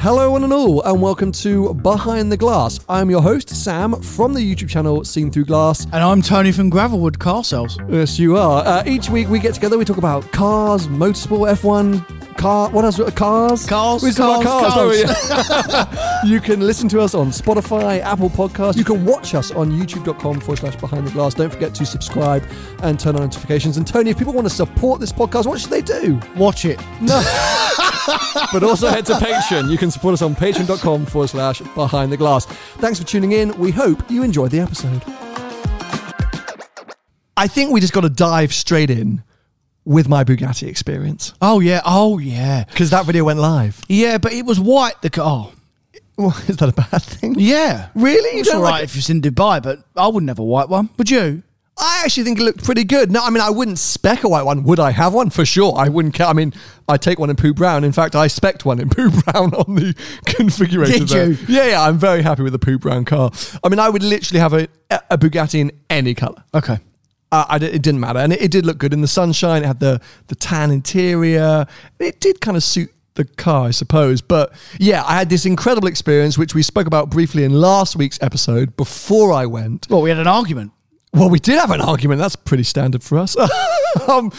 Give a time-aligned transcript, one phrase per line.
[0.00, 2.80] Hello, one and all, and welcome to Behind the Glass.
[2.88, 5.84] I'm your host, Sam, from the YouTube channel Seen Through Glass.
[5.84, 7.78] And I'm Tony from Gravelwood Car Sales.
[7.86, 8.64] Yes, you are.
[8.66, 12.70] Uh, each week we get together, we talk about cars, motorsport, F1, car.
[12.70, 12.98] What else?
[13.12, 13.66] Cars.
[13.66, 16.28] Cars, We talk about cars, we?
[16.30, 18.78] you can listen to us on Spotify, Apple Podcasts.
[18.78, 21.34] You can watch us on YouTube.com forward slash Behind the Glass.
[21.34, 22.42] Don't forget to subscribe
[22.82, 23.76] and turn on notifications.
[23.76, 26.18] And Tony, if people want to support this podcast, what should they do?
[26.36, 26.80] Watch it.
[27.02, 27.20] No.
[28.52, 29.70] but also head to Patreon.
[29.70, 32.46] You can support us on patreon.com forward slash behind the glass.
[32.46, 33.56] Thanks for tuning in.
[33.58, 35.02] We hope you enjoyed the episode.
[37.36, 39.22] I think we just got to dive straight in
[39.86, 41.80] with my Bugatti experience Oh yeah.
[41.86, 42.64] Oh yeah.
[42.64, 43.80] because that video went live.
[43.88, 45.00] Yeah, but it was white.
[45.02, 45.48] The car.
[45.50, 45.52] Oh.
[46.18, 47.34] Well, is that a bad thing?
[47.38, 47.88] Yeah.
[47.94, 48.34] Really?
[48.34, 48.90] You It's don't all like right it?
[48.90, 50.90] if it's in Dubai, but I wouldn't have a white one.
[50.98, 51.42] Would you?
[51.80, 53.10] I actually think it looked pretty good.
[53.10, 54.64] No, I mean, I wouldn't spec a white one.
[54.64, 55.30] Would I have one?
[55.30, 55.74] For sure.
[55.76, 56.26] I wouldn't care.
[56.26, 56.52] I mean,
[56.88, 57.84] I take one in poo brown.
[57.84, 59.94] In fact, I spec one in poo brown on the
[60.26, 60.92] configurator.
[60.92, 61.30] Did there.
[61.30, 61.38] you?
[61.48, 61.82] Yeah, yeah.
[61.82, 63.30] I'm very happy with the poo brown car.
[63.64, 64.68] I mean, I would literally have a,
[65.10, 66.44] a Bugatti in any color.
[66.54, 66.78] Okay.
[67.32, 69.62] Uh, I it didn't matter, and it, it did look good in the sunshine.
[69.62, 71.64] It had the the tan interior.
[72.00, 74.20] It did kind of suit the car, I suppose.
[74.20, 78.18] But yeah, I had this incredible experience, which we spoke about briefly in last week's
[78.20, 79.86] episode before I went.
[79.88, 80.72] Well, we had an argument.
[81.12, 82.20] Well, we did have an argument.
[82.20, 83.36] That's pretty standard for us.
[84.08, 84.30] um,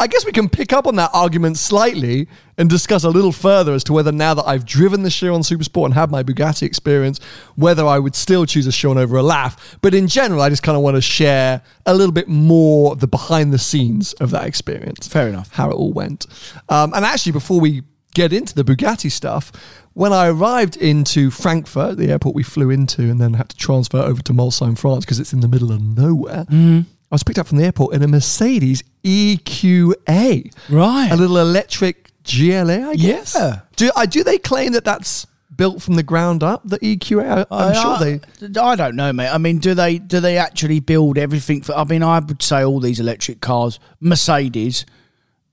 [0.00, 3.72] I guess we can pick up on that argument slightly and discuss a little further
[3.72, 7.20] as to whether now that I've driven the Chiron Supersport and had my Bugatti experience,
[7.54, 9.78] whether I would still choose a Chiron over a Laugh.
[9.80, 13.00] But in general, I just kind of want to share a little bit more of
[13.00, 15.06] the behind the scenes of that experience.
[15.06, 15.52] Fair enough.
[15.52, 16.26] How it all went.
[16.68, 17.82] Um, and actually, before we
[18.14, 19.52] get into the Bugatti stuff,
[19.98, 23.98] when I arrived into Frankfurt, the airport we flew into, and then had to transfer
[23.98, 26.44] over to Molsheim, France, because it's in the middle of nowhere.
[26.44, 26.82] Mm-hmm.
[27.10, 31.08] I was picked up from the airport in a Mercedes EQA, Right.
[31.10, 33.34] A little electric GLA, I guess.
[33.36, 33.62] Yeah.
[33.74, 35.26] Do I do they claim that that's
[35.56, 36.62] built from the ground up?
[36.64, 38.60] The EQA, I, am sure they.
[38.60, 39.30] I don't know, mate.
[39.30, 41.72] I mean, do they do they actually build everything for?
[41.74, 44.86] I mean, I would say all these electric cars, Mercedes,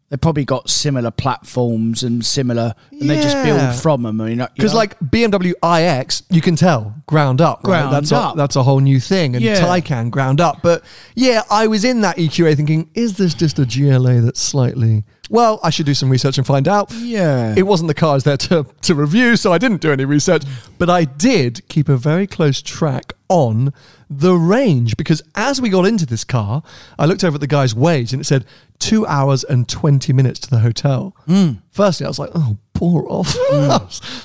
[0.09, 3.43] they probably got similar platforms and similar, and they just Yeah.
[3.43, 4.21] build from them.
[4.21, 7.59] I mean, Because like BMW iX, you can tell ground up.
[7.63, 7.79] right?
[7.81, 8.35] Ground that's up.
[8.35, 9.35] A, that's a whole new thing.
[9.35, 9.59] And Yeah.
[9.61, 10.59] Taycan ground up.
[10.61, 10.83] But
[11.15, 15.03] yeah, I was in that EQA thinking, is this just a GLA that's slightly?
[15.27, 16.91] Well, I should do some research and find out.
[16.93, 17.55] Yeah.
[17.57, 20.43] It wasn't the cars there to, to review, so I didn't do any research.
[20.77, 23.73] But I did keep a very close track on
[24.07, 26.61] the range because as we got into this car,
[26.99, 28.45] I looked over at the guy's wage and it said
[28.79, 31.15] two hours and 20 minutes to the hotel.
[31.71, 33.33] Firstly, I was like, oh, poor off.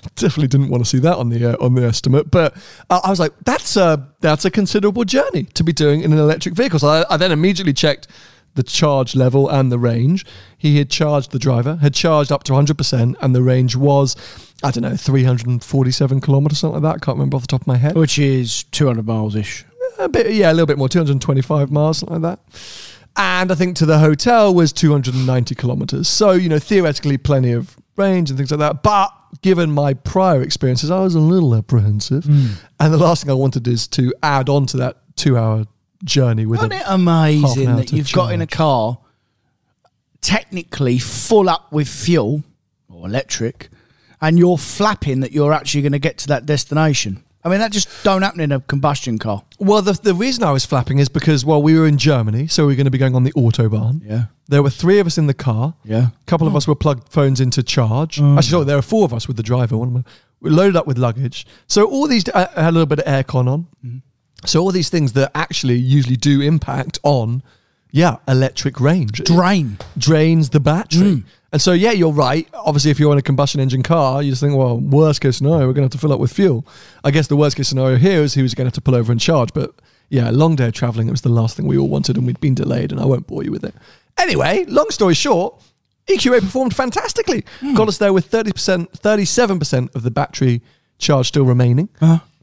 [0.16, 2.30] Definitely didn't want to see that on the uh, on the estimate.
[2.30, 2.56] But
[2.90, 6.18] uh, I was like, that's a, that's a considerable journey to be doing in an
[6.18, 6.78] electric vehicle.
[6.78, 8.08] So I, I then immediately checked
[8.54, 10.26] the charge level and the range.
[10.58, 14.16] He had charged the driver, had charged up to 100%, and the range was,
[14.64, 17.02] I don't know, 347 kilometers, something like that.
[17.02, 17.94] I can't remember off the top of my head.
[17.94, 19.64] which is two hundred miles ish.
[20.00, 22.60] A bit, yeah, a little bit more, 225 miles, something like that.
[23.16, 26.08] And I think to the hotel was 290 kilometers.
[26.08, 28.82] So, you know, theoretically plenty of range and things like that.
[28.82, 29.10] But
[29.42, 32.24] given my prior experiences, I was a little apprehensive.
[32.24, 32.46] Hmm.
[32.78, 35.64] And the last thing I wanted is to add on to that two hour
[36.04, 38.98] journey with Isn't it amazing that you've got in a car
[40.20, 42.42] technically full up with fuel
[42.88, 43.68] or electric,
[44.20, 47.22] and you're flapping that you're actually going to get to that destination?
[47.42, 49.42] I mean, that just don't happen in a combustion car.
[49.58, 52.66] Well, the, the reason I was flapping is because, well, we were in Germany, so
[52.66, 54.02] we are going to be going on the Autobahn.
[54.04, 54.24] Yeah.
[54.48, 55.74] There were three of us in the car.
[55.84, 56.08] Yeah.
[56.08, 56.58] A couple of oh.
[56.58, 58.18] us were plugged phones into charge.
[58.18, 58.36] Mm.
[58.36, 59.76] Actually, sorry, there were four of us with the driver.
[59.78, 60.04] One of
[60.40, 61.46] we loaded up with luggage.
[61.66, 63.66] So all these I I had a little bit of aircon on.
[63.84, 63.98] Mm-hmm.
[64.46, 67.42] So all these things that actually usually do impact on
[67.92, 69.22] yeah, electric range.
[69.24, 69.78] Drain.
[69.98, 71.24] drains the battery.
[71.52, 72.48] And so, yeah, you're right.
[72.54, 75.66] Obviously, if you're in a combustion engine car, you just think, well, worst case scenario,
[75.66, 76.64] we're going to have to fill up with fuel.
[77.02, 78.94] I guess the worst case scenario here is he was going to have to pull
[78.94, 79.52] over and charge.
[79.52, 79.74] But
[80.10, 82.26] yeah, a long day of traveling, it was the last thing we all wanted, and
[82.26, 83.74] we'd been delayed, and I won't bore you with it.
[84.16, 85.60] Anyway, long story short,
[86.06, 87.44] EQA performed fantastically.
[87.74, 90.62] Got us there with 30%, 37% of the battery
[90.98, 91.88] charge still remaining.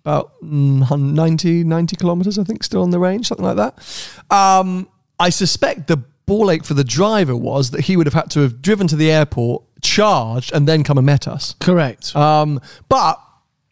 [0.02, 4.36] About mm, hun- 90, 90 kilometers, I think, still on the range, something like that.
[4.36, 4.88] Um,
[5.20, 8.42] I suspect the ball ache for the driver was that he would have had to
[8.42, 11.56] have driven to the airport, charged, and then come and met us.
[11.60, 12.16] Correct.
[12.16, 12.60] Um,
[12.90, 13.20] but,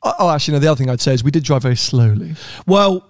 [0.04, 2.36] oh, actually, no, the other thing I'd say is we did drive very slowly.
[2.66, 3.10] Well,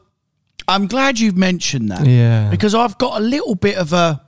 [0.67, 2.05] I'm glad you've mentioned that.
[2.05, 2.49] Yeah.
[2.49, 4.21] Because I've got a little bit of a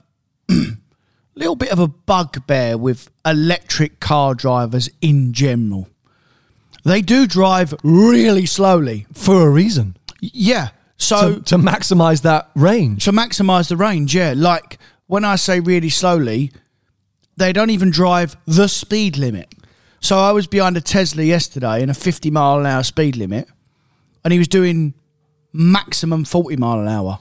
[1.34, 5.88] little bit of a bugbear with electric car drivers in general.
[6.84, 9.06] They do drive really slowly.
[9.12, 9.96] For a reason.
[10.20, 10.68] Yeah.
[10.98, 13.04] So to, to maximize that range.
[13.04, 14.34] to maximize the range, yeah.
[14.36, 16.52] Like when I say really slowly,
[17.36, 19.54] they don't even drive the speed limit.
[20.00, 23.48] So I was behind a Tesla yesterday in a 50 mile an hour speed limit,
[24.24, 24.94] and he was doing
[25.52, 27.20] maximum 40 mile an hour.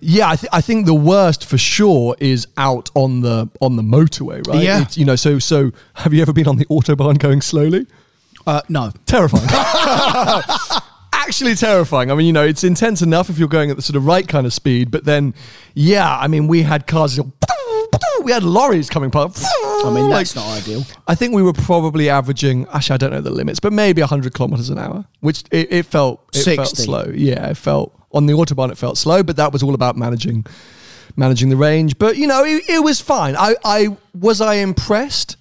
[0.00, 3.82] Yeah, I, th- I think the worst for sure is out on the on the
[3.82, 4.62] motorway, right?
[4.62, 4.82] Yeah.
[4.82, 7.86] It's, you know, so so have you ever been on the autobahn going slowly?
[8.46, 8.92] Uh, no.
[9.06, 9.46] terrifying.
[11.28, 12.10] Actually terrifying.
[12.10, 14.26] I mean, you know, it's intense enough if you're going at the sort of right
[14.26, 15.34] kind of speed, but then,
[15.74, 17.20] yeah, I mean, we had cars.
[18.22, 19.46] We had lorries coming past.
[19.62, 20.84] I mean, that's not ideal.
[21.06, 22.66] I think we were probably averaging.
[22.72, 25.86] Actually, I don't know the limits, but maybe 100 kilometers an hour, which it, it
[25.86, 27.10] felt it felt slow.
[27.14, 28.70] Yeah, it felt on the autobahn.
[28.70, 30.44] It felt slow, but that was all about managing
[31.16, 31.96] managing the range.
[31.98, 33.36] But you know, it, it was fine.
[33.36, 35.36] I, I was I impressed.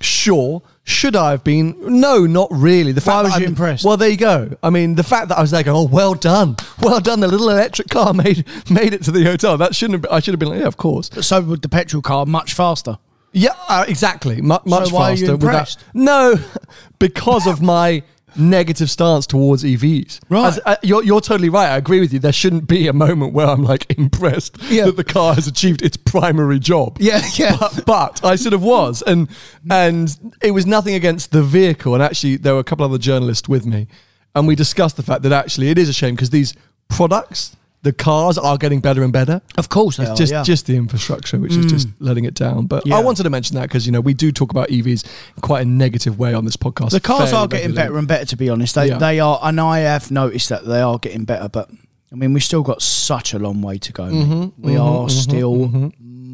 [0.00, 0.62] Sure.
[0.90, 1.76] Should I have been?
[2.00, 2.92] No, not really.
[2.92, 3.84] The fact Why that was you I'm- impressed?
[3.84, 4.56] Well, there you go.
[4.62, 7.28] I mean, the fact that I was there going, "Oh, well done, well done." The
[7.28, 9.56] little electric car made made it to the hotel.
[9.56, 9.94] That shouldn't.
[9.94, 12.26] Have been, I should have been like, "Yeah, of course." So would the petrol car
[12.26, 12.98] much faster.
[13.32, 14.42] Yeah, uh, exactly.
[14.42, 15.34] Mu- much why are you faster.
[15.34, 15.84] impressed?
[15.94, 16.34] No,
[16.98, 18.02] because of my
[18.36, 20.20] negative stance towards EVs.
[20.28, 20.46] Right.
[20.48, 21.70] As- uh, you're, you're totally right.
[21.70, 22.18] I agree with you.
[22.18, 24.86] There shouldn't be a moment where I'm like impressed Yeah.
[24.86, 26.98] that the car has achieved its primary job.
[27.00, 27.56] Yeah, yeah.
[27.58, 29.28] But, but I sort of was, and
[29.70, 31.94] and it was nothing against the vehicle.
[31.94, 33.86] And actually, there were a couple other journalists with me,
[34.34, 36.54] and we discussed the fact that actually it is a shame because these
[36.88, 39.40] products, the cars, are getting better and better.
[39.56, 40.42] Of course they It's are, just yeah.
[40.42, 41.94] just the infrastructure, which is just mm.
[41.98, 42.66] letting it down.
[42.66, 42.96] But Yeah.
[42.96, 45.04] I wanted to mention that because you know we do talk about EVs
[45.36, 46.90] in quite a negative way on this podcast.
[46.90, 47.88] The cars are getting regularly.
[47.88, 48.74] better and better, to be honest.
[48.74, 48.98] They Yeah.
[48.98, 51.48] they are, and I have noticed that they are getting better.
[51.48, 51.70] But
[52.12, 54.04] I mean, we've still got such a long way to go.
[54.04, 55.06] Mm-hmm, we are mm-hmm.
[55.06, 55.08] Mm-hmm.
[55.08, 55.88] still mm-hmm.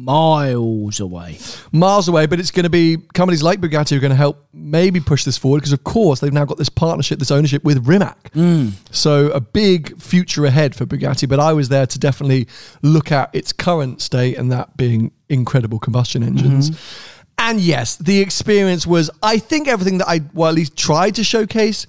[0.07, 1.37] Miles away.
[1.73, 4.47] miles away, but it's going to be companies like Bugatti who are going to help
[4.53, 7.85] maybe push this forward because, of course, they've now got this partnership, this ownership with
[7.85, 8.31] Rimac.
[8.31, 8.71] Mm.
[8.91, 11.27] So a big future ahead for Bugatti.
[11.27, 12.47] But I was there to definitely
[12.81, 16.71] look at its current state and that being incredible combustion engines.
[16.71, 17.23] Mm-hmm.
[17.39, 21.23] And yes, the experience was, I think, everything that I, well, at least tried to
[21.23, 21.85] showcase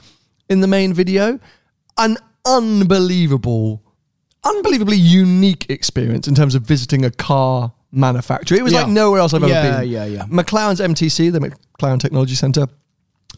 [0.51, 1.39] in the main video.
[1.97, 3.83] An unbelievable
[4.45, 8.59] unbelievably unique experience in terms of visiting a car manufacturer.
[8.59, 8.83] It was Yeah.
[8.83, 9.91] like nowhere else I've Yeah, ever been.
[9.91, 10.15] yeah, yeah.
[10.19, 10.25] yeah.
[10.27, 11.41] McLaren's MTC, the
[11.81, 12.67] McLaren Technology Center,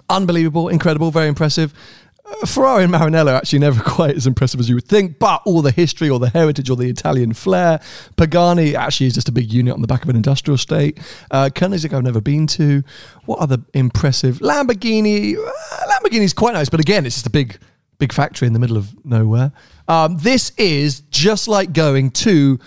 [0.09, 1.73] unbelievable, incredible, very impressive.
[2.25, 5.63] Uh, Ferrari and Maranello actually never quite as impressive as you would think, but all
[5.63, 7.81] the history or the heritage or the Italian flair.
[8.17, 10.99] Pagani actually is just a big unit on the back of an industrial state.
[11.31, 12.83] Uh, Koenigsegg I've never been to.
[13.27, 14.39] What other impressive?
[14.39, 15.37] Lamborghini.
[15.37, 17.59] Uh, Lamborghini's quite nice, but again, it's just a big
[17.99, 19.53] big factory in the middle of nowhere.
[19.87, 22.59] Um, this is just like going to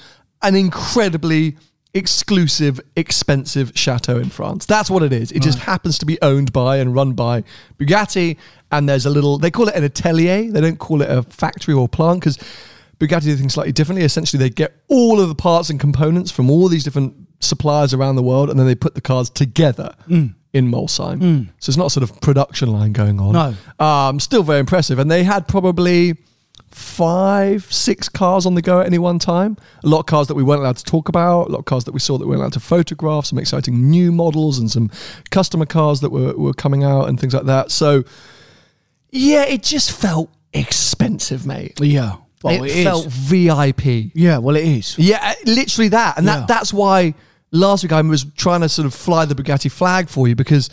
[0.44, 1.58] an incredibly
[1.94, 4.66] exclusive, expensive chateau in France.
[4.66, 5.32] That's what it is.
[5.32, 7.44] It just happens to be owned by and run by
[7.78, 8.38] Bugatti.
[8.72, 10.50] And there's a little, they call it an atelier.
[10.52, 12.38] They don't call it a factory or plant because
[13.00, 14.04] Bugatti do things slightly differently.
[14.04, 18.16] Essentially, they get all of the parts and components from all these different suppliers around
[18.16, 19.94] the world and then they put the cars together.
[20.54, 21.48] In Molsheim.
[21.58, 23.34] So it's not a sort of production line going on.
[23.80, 23.84] No.
[23.84, 25.00] Um, still very impressive.
[25.00, 26.16] And they had probably
[26.76, 29.58] five, six cars on the go at any one time.
[29.84, 31.84] A lot of cars that we weren't allowed to talk about, a lot of cars
[31.86, 34.90] that we saw that we weren't allowed to photograph, some exciting new models and some
[35.32, 37.72] customer cars that were, were coming out and things like that.
[37.72, 38.04] So,
[39.12, 41.80] yeah, it just felt expensive, mate.
[41.80, 42.18] Yeah.
[42.44, 42.84] Well, it, it is.
[42.84, 44.12] felt VIP.
[44.14, 44.98] Yeah, well, it is.
[44.98, 46.18] Yeah, uh, literally that.
[46.18, 46.40] And Yeah.
[46.40, 47.14] that that's why
[47.52, 50.70] last week I was trying to sort of fly the Bugatti flag for you because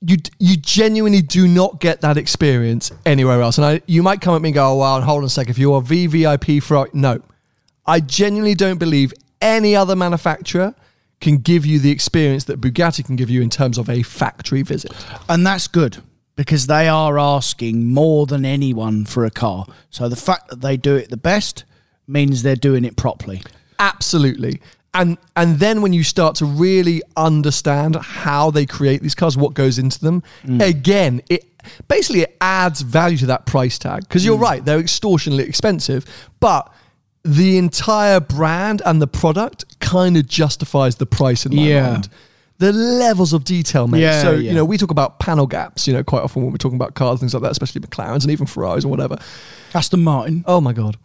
[0.00, 3.58] you you genuinely do not get that experience anywhere else.
[3.58, 5.48] And I, you might come at me and go, oh, well, hold on a sec.
[5.48, 6.88] If you're VVIP for...
[6.92, 7.20] No.
[7.86, 10.74] I genuinely don't believe any other manufacturer
[11.20, 14.62] can give you the experience that Bugatti can give you in terms of a factory
[14.62, 14.92] visit.
[15.28, 15.98] And that's good
[16.36, 19.66] because they are asking more than anyone for a car.
[19.90, 21.64] So the fact that they do it the best
[22.06, 23.42] means they're doing it properly.
[23.78, 24.60] Absolutely.
[24.94, 29.54] And and then when you start to really understand how they create these cars, what
[29.54, 30.66] goes into them, mm.
[30.66, 31.44] again, it
[31.88, 34.00] basically it adds value to that price tag.
[34.00, 34.42] Because you're mm.
[34.42, 36.04] right, they're extortionately expensive,
[36.40, 36.72] but
[37.22, 41.92] the entire brand and the product kind of justifies the price in my Yeah.
[41.92, 42.08] mind.
[42.58, 44.00] The levels of detail, mate.
[44.00, 44.50] Yeah, so yeah.
[44.50, 46.94] you know, we talk about panel gaps, you know, quite often when we're talking about
[46.94, 49.18] cars, things like that, especially McLarens and even Ferraris or whatever.
[49.74, 50.44] Aston Martin.
[50.46, 50.98] Oh my god.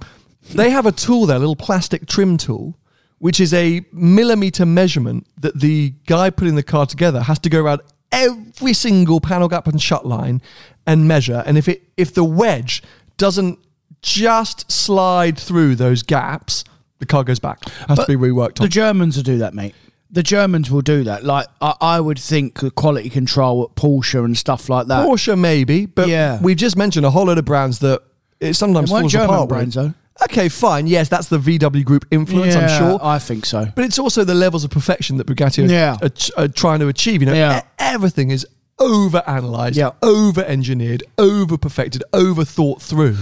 [0.53, 2.77] They have a tool there, a little plastic trim tool,
[3.25, 7.59] which is a millimeter measurement that the guy putting the car together has to go
[7.63, 10.39] around every single panel gap and shut line
[10.85, 11.41] and measure.
[11.47, 12.83] And if it if the wedge
[13.17, 13.57] doesn't
[14.03, 16.63] just slide through those gaps,
[16.99, 17.67] the car goes back.
[17.89, 18.67] Has But to be reworked The.
[18.67, 19.73] Germans will do that, mate.
[20.11, 21.23] The Germans will do that.
[21.23, 25.03] Like I, I would think the quality control at Porsche and stuff like that.
[25.07, 26.39] Porsche maybe, but Yeah.
[26.43, 28.03] we've just mentioned a whole lot of brands that
[28.39, 29.49] it sometimes weren't falls German apart.
[29.49, 29.93] brands, though.
[30.23, 30.87] Okay, fine.
[30.87, 32.55] Yes, that's the VW Group influence.
[32.55, 32.99] I'm Yeah, sure.
[33.03, 33.67] I think so.
[33.75, 35.97] But it's also the levels of perfection that Bugatti are, Yeah.
[36.01, 37.21] are, ch- are trying to achieve.
[37.21, 37.59] You know, Yeah.
[37.59, 38.45] E- everything is
[38.79, 39.91] over analyzed, Yeah.
[40.01, 43.17] over engineered, over perfected, over thought through.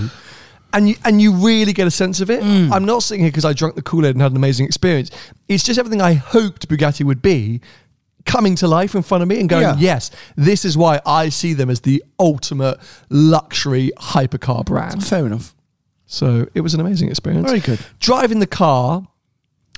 [0.72, 2.42] And you, and you really get a sense of it.
[2.44, 2.72] Mm.
[2.72, 5.10] I'm not sitting here because I drank the Kool Aid and had an amazing experience.
[5.48, 7.62] It's just everything I hoped Bugatti would be
[8.26, 9.76] coming to life in front of me and going, Yeah.
[9.78, 12.78] yes, this is why I see them as the ultimate
[13.10, 15.06] luxury hypercar brand.
[15.06, 15.54] Fair enough.
[16.14, 17.48] So it was an amazing experience.
[17.48, 17.80] Very good.
[18.00, 19.08] Driving the car,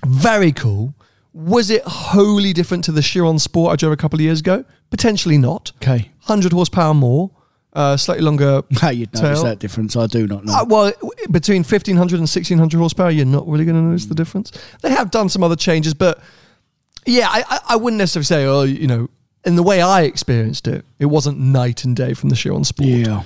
[0.06, 0.94] very cool.
[1.34, 4.65] Was it wholly different to the Chiron Sport I drove a couple of years ago?
[4.89, 5.72] Potentially not.
[5.77, 6.12] Okay.
[6.25, 7.32] 100 horsepower more,
[7.72, 8.63] uh, slightly longer.
[8.82, 9.44] How you'd notice tail.
[9.44, 9.96] that difference?
[9.96, 10.54] I do not know.
[10.54, 10.94] Uh, well,
[11.32, 14.51] between 1500 and 1600 horsepower, you're not really going to notice the difference.
[14.82, 16.22] They have done some other changes, but
[17.06, 19.10] yeah, I, I, I wouldn't necessarily say, oh, you know,
[19.46, 22.89] in the way I experienced it, it wasn't night and day from the Chiron Sport.
[22.89, 23.24] yeah.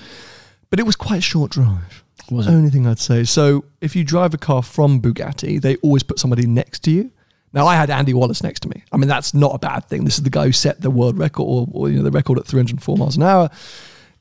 [0.70, 2.04] But it was quite a short drive.
[2.32, 2.52] Was it?
[2.52, 3.24] Only thing I'd say.
[3.24, 7.12] So if you drive a car from Bugatti, they always put somebody next to you.
[7.54, 8.84] Now I had Andy Wallace next to me.
[8.92, 10.06] I mean, that's not a bad thing.
[10.06, 12.38] This is the guy who set the world record, or, or you know, the record
[12.38, 13.50] at 304 miles an hour.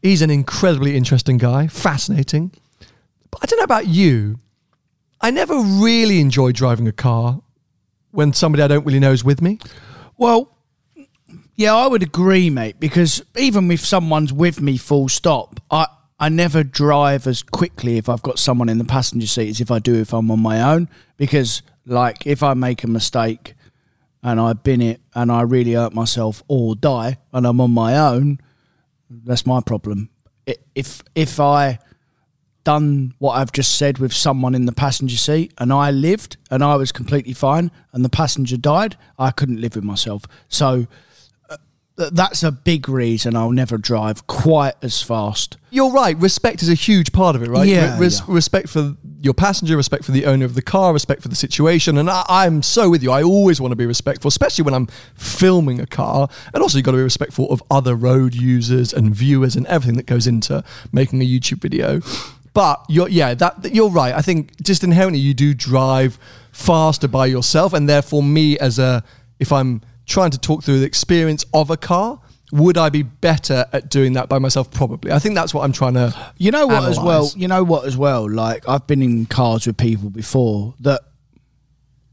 [0.02, 2.52] He's an incredibly interesting guy, fascinating.
[3.30, 4.40] But I don't know about you.
[5.20, 7.42] I never really enjoy driving a car
[8.12, 9.58] when somebody I don't really know is with me.
[10.16, 10.56] Well,
[11.56, 12.78] yeah, I would agree, mate.
[12.78, 15.86] Because even if someone's with me, full stop, I
[16.20, 19.70] I never drive as quickly if I've got someone in the passenger seat as if
[19.70, 20.88] I do if I'm on my own.
[21.16, 23.54] Because like if I make a mistake
[24.22, 27.96] and I bin it and I really hurt myself or die and I'm on my
[27.96, 28.40] own,
[29.08, 30.10] that's my problem.
[30.74, 31.78] If if I
[32.64, 36.62] done what I've just said with someone in the passenger seat and I lived and
[36.62, 40.24] I was completely fine and the passenger died, I couldn't live with myself.
[40.48, 40.86] So
[41.98, 45.56] that's a big reason I'll never drive quite as fast.
[45.70, 46.16] You're right.
[46.16, 47.66] Respect is a huge part of it, right?
[47.66, 48.34] Yeah, Re- res- yeah.
[48.34, 51.98] Respect for your passenger, respect for the owner of the car, respect for the situation.
[51.98, 53.10] And I, I'm so with you.
[53.10, 54.86] I always want to be respectful, especially when I'm
[55.16, 56.28] filming a car.
[56.54, 59.96] And also, you've got to be respectful of other road users and viewers and everything
[59.96, 60.62] that goes into
[60.92, 62.00] making a YouTube video.
[62.54, 64.14] But you're, yeah, that that- you're right.
[64.14, 66.18] I think just inherently you do drive
[66.52, 69.02] faster by yourself, and therefore me as a
[69.38, 73.66] if I'm trying to talk through the experience of a car, would I be better
[73.72, 74.70] at doing that by myself?
[74.70, 75.12] Probably.
[75.12, 76.14] I think that's what I'm trying to.
[76.38, 77.30] You know what as well?
[77.36, 78.28] You know what as well?
[78.28, 81.02] Like I've been in cars with people before that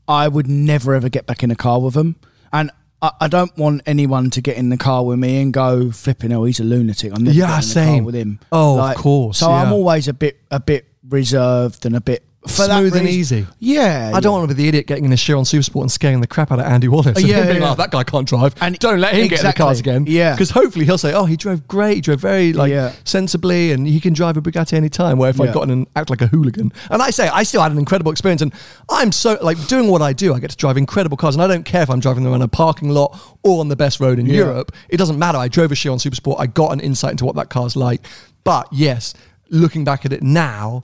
[0.07, 2.15] I would never ever get back in a car with them,
[2.53, 2.69] and
[3.01, 6.31] I, I don't want anyone to get in the car with me and go flipping.
[6.33, 7.11] Oh, he's a lunatic.
[7.15, 8.39] I'm never Yeah, getting in the car with him.
[8.51, 12.67] Oh, of course, So I'm always a bit a bit reserved and a bit for
[12.67, 13.47] that Smooth and easy.
[13.59, 16.21] Yeah, I don't want to be the idiot getting in a Chiron Supersport and scaring
[16.21, 17.07] the crap out of Andy Wallace.
[17.17, 17.69] Oh, and Yeah, him being yeah.
[17.69, 18.55] like, that guy can't drive.
[18.61, 20.05] And- don't let him get in the cars again.
[20.07, 20.33] Yeah.
[20.33, 21.95] Because hopefully he'll say, oh, he drove great.
[21.95, 22.91] He drove very like Yeah.
[23.03, 25.17] sensibly and he can drive a Bugatti anytime.
[25.17, 25.53] Where if I'd Yeah.
[25.53, 26.71] gotten and act like a hooligan.
[26.89, 28.41] And I say, I still had an incredible experience.
[28.41, 28.53] And
[28.89, 31.35] I'm so, like, doing what I do, I get to drive incredible cars.
[31.35, 33.75] And I don't care if I'm driving them on a parking lot or on the
[33.75, 34.35] best road in Yeah.
[34.35, 34.71] Europe.
[34.89, 35.37] It doesn't matter.
[35.37, 36.35] I drove a Chiron Supersport.
[36.39, 38.05] I got an insight into what that car's like.
[38.43, 39.13] But yes,
[39.49, 40.83] looking back at it now,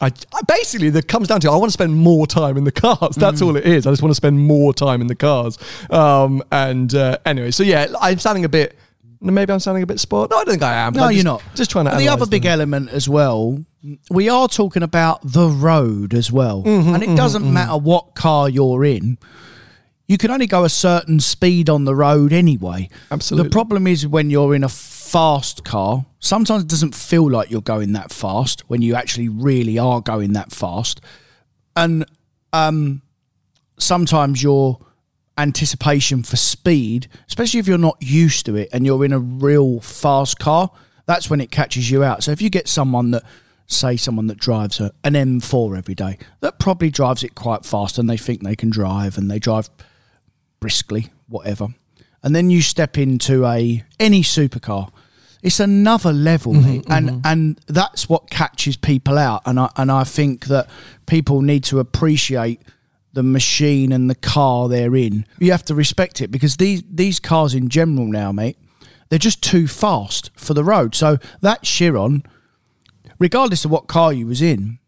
[0.00, 2.72] I, I basically that comes down to I want to spend more time in the
[2.72, 3.16] cars.
[3.16, 3.86] That's all it is.
[3.86, 5.58] I just want to spend more time in the cars.
[5.90, 8.76] Um, and uh, anyway, so yeah, I'm sounding a bit.
[9.20, 10.30] Maybe I'm sounding a bit spoiled.
[10.30, 10.92] No, I don't think I am.
[10.92, 11.42] No, I'm you're just- not.
[11.56, 11.96] Just trying to.
[11.96, 12.52] The other big them.
[12.52, 13.64] element as well,
[14.10, 18.48] we are talking about the road as well, Mm-hmm, and it doesn't matter what car
[18.48, 19.18] you're in.
[20.06, 22.88] You can only go a certain speed on the road anyway.
[23.10, 23.48] Absolutely.
[23.48, 24.68] The problem is when you're in a
[25.08, 29.78] fast car, sometimes it doesn't feel like you're going that fast when you actually really
[29.78, 31.00] are going that fast.
[31.74, 32.04] And
[32.52, 33.02] um,
[33.78, 34.78] sometimes your
[35.38, 39.80] anticipation for speed, especially if you're not used to it and you're in a real
[39.80, 40.70] fast car,
[41.06, 42.22] that's when it catches you out.
[42.22, 43.22] So if you get someone that
[43.66, 47.98] say someone that drives a, an M4 every day that probably drives it quite fast
[47.98, 49.70] and they think they can drive and they drive
[50.58, 51.68] briskly, whatever.
[52.22, 54.90] And then you step into a any supercar.
[55.48, 56.84] It's another level, mm-hmm, mate.
[56.90, 57.20] and mm-hmm.
[57.24, 59.40] and that's what catches people out.
[59.46, 60.68] And I and I think that
[61.06, 62.60] people need to appreciate
[63.14, 65.24] the machine and the car they're in.
[65.38, 68.58] You have to respect it because these these cars in general now, mate,
[69.08, 70.94] they're just too fast for the road.
[70.94, 72.24] So that Chiron,
[73.18, 74.78] regardless of what car you was in,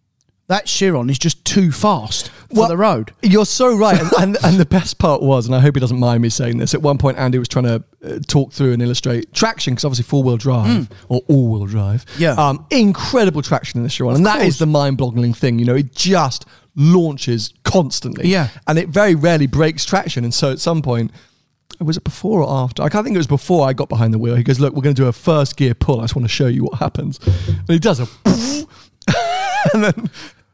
[0.48, 3.12] that Chiron is just too fast Well, the road.
[3.22, 5.98] You're so right, and, and and the best part was, and I hope he doesn't
[6.00, 6.74] mind me saying this.
[6.74, 10.04] At one point, Andy was trying to uh, talk through and illustrate traction because obviously
[10.04, 12.04] four wheel drive or all wheel drive.
[12.18, 12.32] Yeah.
[12.32, 14.48] um, incredible traction in the Chiron, and that course.
[14.48, 15.58] is the mind-boggling thing.
[15.58, 18.48] You know, it just launches constantly, Yeah.
[18.66, 20.24] and it very rarely breaks traction.
[20.24, 21.10] And so at some point.
[21.78, 22.82] Was it before or after?
[22.82, 24.34] I can't think it was before I got behind the wheel.
[24.34, 26.00] He goes, "Look, we're going to do a first gear pull.
[26.00, 28.08] I just want to show you what happens." And he does a
[29.74, 30.10] and then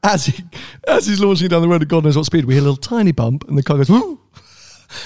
[0.06, 0.44] as he
[0.86, 2.76] as he's launching down the road at God knows what speed, we hear a little
[2.76, 3.90] tiny bump, and the car goes.
[3.90, 4.20] Woo!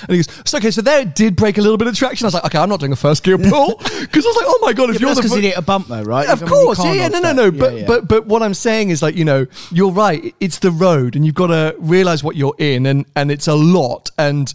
[0.03, 2.27] And he goes, so okay, so there it did break a little bit of traction.
[2.27, 3.91] I was like, okay, I'm not doing a first gear pull because
[4.27, 5.89] I was like, oh my god, if Yeah, you're the because he hit a bump
[5.89, 6.29] though, right?
[6.29, 7.45] of I mean, course, yeah, yeah, no, no, no.
[7.45, 7.87] Yeah, But yeah.
[7.87, 10.35] but but what I'm saying is like, you know, you're right.
[10.39, 13.55] It's the road, and you've got to realize what you're in, and and it's a
[13.55, 14.53] lot, and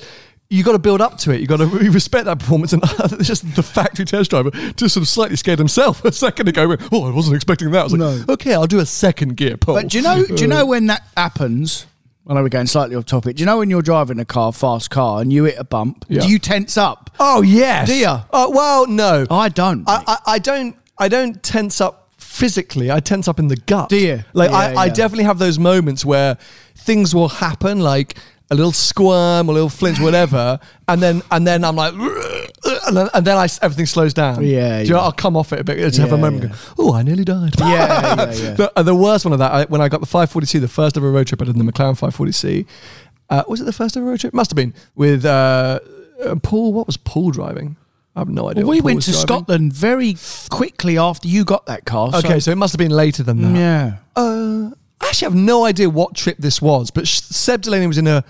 [0.49, 1.41] you got to build up to it.
[1.41, 2.83] You got to respect that performance, and
[3.13, 6.75] it's just the factory test driver just sort of slightly scared himself a second ago.
[6.91, 7.79] Oh, I wasn't expecting that.
[7.79, 8.33] I was like, No.
[8.33, 9.75] okay, I'll do a second gear pull.
[9.75, 10.23] But do you know?
[10.23, 10.55] Do you uh.
[10.55, 11.87] know when that happens?
[12.27, 13.35] I know we're going slightly off topic.
[13.35, 16.05] Do you know when you're driving a car, fast car, and you hit a bump?
[16.07, 16.21] Yeah.
[16.21, 17.11] Do you tense up?
[17.19, 17.87] Oh yes.
[17.87, 18.23] Do ya?
[18.31, 19.25] Oh well, no.
[19.29, 19.87] I don't.
[19.87, 20.03] I.
[20.07, 20.75] I, I don't.
[20.97, 22.91] I don't tense up physically.
[22.91, 23.89] I tense up in the gut.
[23.89, 24.23] Do you?
[24.33, 26.37] Like Yeah, I, I definitely have those moments where
[26.75, 28.17] things will happen, like
[28.51, 33.09] a little squirm, a little flinch, whatever, and then and then I'm like, and then,
[33.13, 34.43] and then I everything slows down.
[34.43, 34.99] Yeah, Do you know.
[34.99, 35.77] I'll come off it a bit.
[35.77, 36.51] Just have a moment.
[36.51, 36.55] yeah.
[36.77, 37.53] Oh, I nearly died.
[37.59, 38.53] Yeah, yeah, yeah.
[38.53, 40.95] the, uh, the worst one of that, I, when I got the 540C, the first
[40.97, 42.65] ever road trip I did in the McLaren 540C.
[43.29, 44.33] Uh, was it the first ever road trip?
[44.33, 45.79] Must have been with uh,
[46.23, 46.73] uh, Paul.
[46.73, 47.77] What was Paul driving?
[48.15, 48.63] I have no idea.
[48.63, 49.27] Well, we went to driving.
[49.27, 50.15] Scotland very
[50.49, 52.11] quickly after you got that car.
[52.15, 53.59] Okay, so it must have been later than that.
[53.59, 53.97] yeah.
[54.15, 54.69] Uh,
[55.01, 58.23] I actually have no idea what trip this was, but Seb Delanney was in a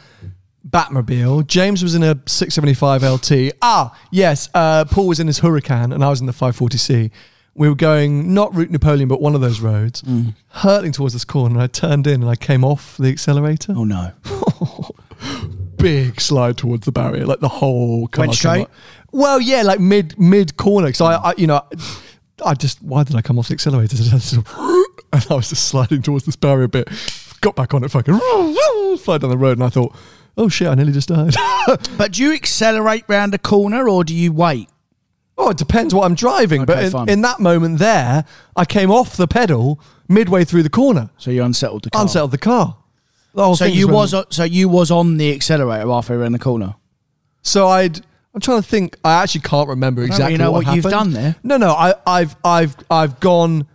[0.67, 1.45] Batmobile.
[1.47, 3.53] James was in a 675 LT.
[3.61, 4.49] Ah, yes.
[4.53, 7.11] Uh, Paul was in his Huracan, and I was in the 540C.
[7.53, 10.33] We were going not Route Napoleon, but one of those roads, Mm.
[10.49, 11.55] hurtling towards this corner.
[11.55, 13.73] And I turned in and I came off the accelerator.
[13.77, 14.11] Oh no.
[15.77, 18.23] Big slide towards the barrier, like the whole car.
[18.25, 18.67] Went straight?
[19.11, 20.91] Well, yeah, like mid mid corner.
[20.93, 21.61] So I, I, you know,
[22.45, 23.95] I just why did I come off the accelerator?
[25.15, 26.89] And I was just sliding towards this barrier a bit.
[27.41, 28.13] Got back on it, fucking
[28.97, 29.95] slide down the road, and I thought,
[30.37, 31.35] oh shit, I nearly just died.
[31.97, 34.69] But do you accelerate round a corner or do you wait?
[35.37, 36.63] oh, it depends what I'm driving.
[36.63, 38.23] but in, in that moment there,
[38.55, 42.01] I came off the pedal midway through the corner, So you unsettled the car.
[42.01, 42.77] unsettled the car.
[43.33, 46.75] The So you was went- so you was on the accelerator halfway around the corner.
[47.41, 47.99] So I'd.
[48.33, 48.97] I'm trying to think.
[49.03, 51.35] I actually can't remember exactly know what, what you've done there.
[51.43, 51.71] No, no.
[51.71, 53.67] I, I've I've I've gone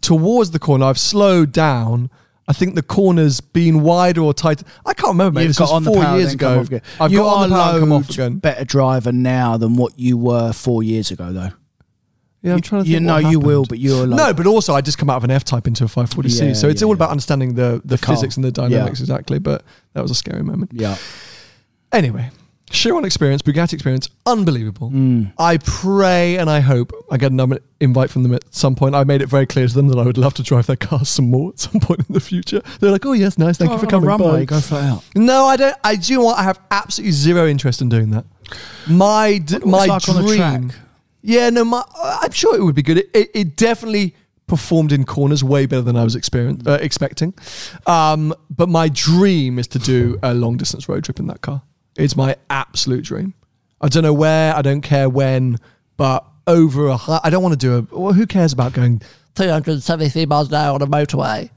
[0.00, 0.84] towards the corner.
[0.86, 2.10] I've slowed down.
[2.48, 4.64] I think the corner's been wider or tighter.
[4.84, 5.40] I can't remember.
[5.40, 5.42] Mate.
[5.44, 6.60] You've This got was on the four power, years ago.
[6.60, 6.82] off again.
[7.00, 8.36] I've you got on the power come off again.
[8.38, 11.50] better driver now than what you were four years ago, though.
[12.42, 12.88] Yeah, I'm trying to.
[12.88, 14.32] you think know you will, but you're like- no.
[14.32, 16.68] But also, I just come out of an F type into a 540C, Yeah, so
[16.68, 18.14] it's yeah, all about understanding the the, car.
[18.14, 19.40] physics and the dynamics exactly.
[19.40, 20.70] But that was a scary moment.
[20.72, 20.96] Yeah.
[21.92, 22.30] Anyway,
[22.70, 24.90] Chiron experience, Bugatti experience, unbelievable.
[24.90, 25.32] Mm.
[25.38, 28.94] I pray and I hope I get another invite from them at some point.
[28.96, 31.08] I made it very clear to them that I would love to drive their cars
[31.08, 32.60] some more at some point in the future.
[32.80, 35.04] They're like, "Oh yes, nice, thank you for coming." Runway, go flat out.
[35.14, 35.76] No, I don't.
[35.84, 36.38] I do what?
[36.38, 38.24] I have absolutely zero interest in doing that.
[38.88, 40.72] My d- my like dream.
[41.22, 41.82] Yeah, no, my,
[42.22, 42.98] I'm sure it would be good.
[42.98, 44.14] It, it, it definitely
[44.46, 47.34] performed in corners way better than I was uh, expecting.
[47.86, 51.62] Um, but my dream is to do a long distance road trip in that car.
[51.96, 53.34] It's my absolute dream.
[53.80, 55.58] I don't know where, I don't care when,
[55.96, 57.98] but over a high, I don't want to do a.
[57.98, 59.00] Well, who cares about going
[59.34, 61.50] 373 miles an hour on a motorway?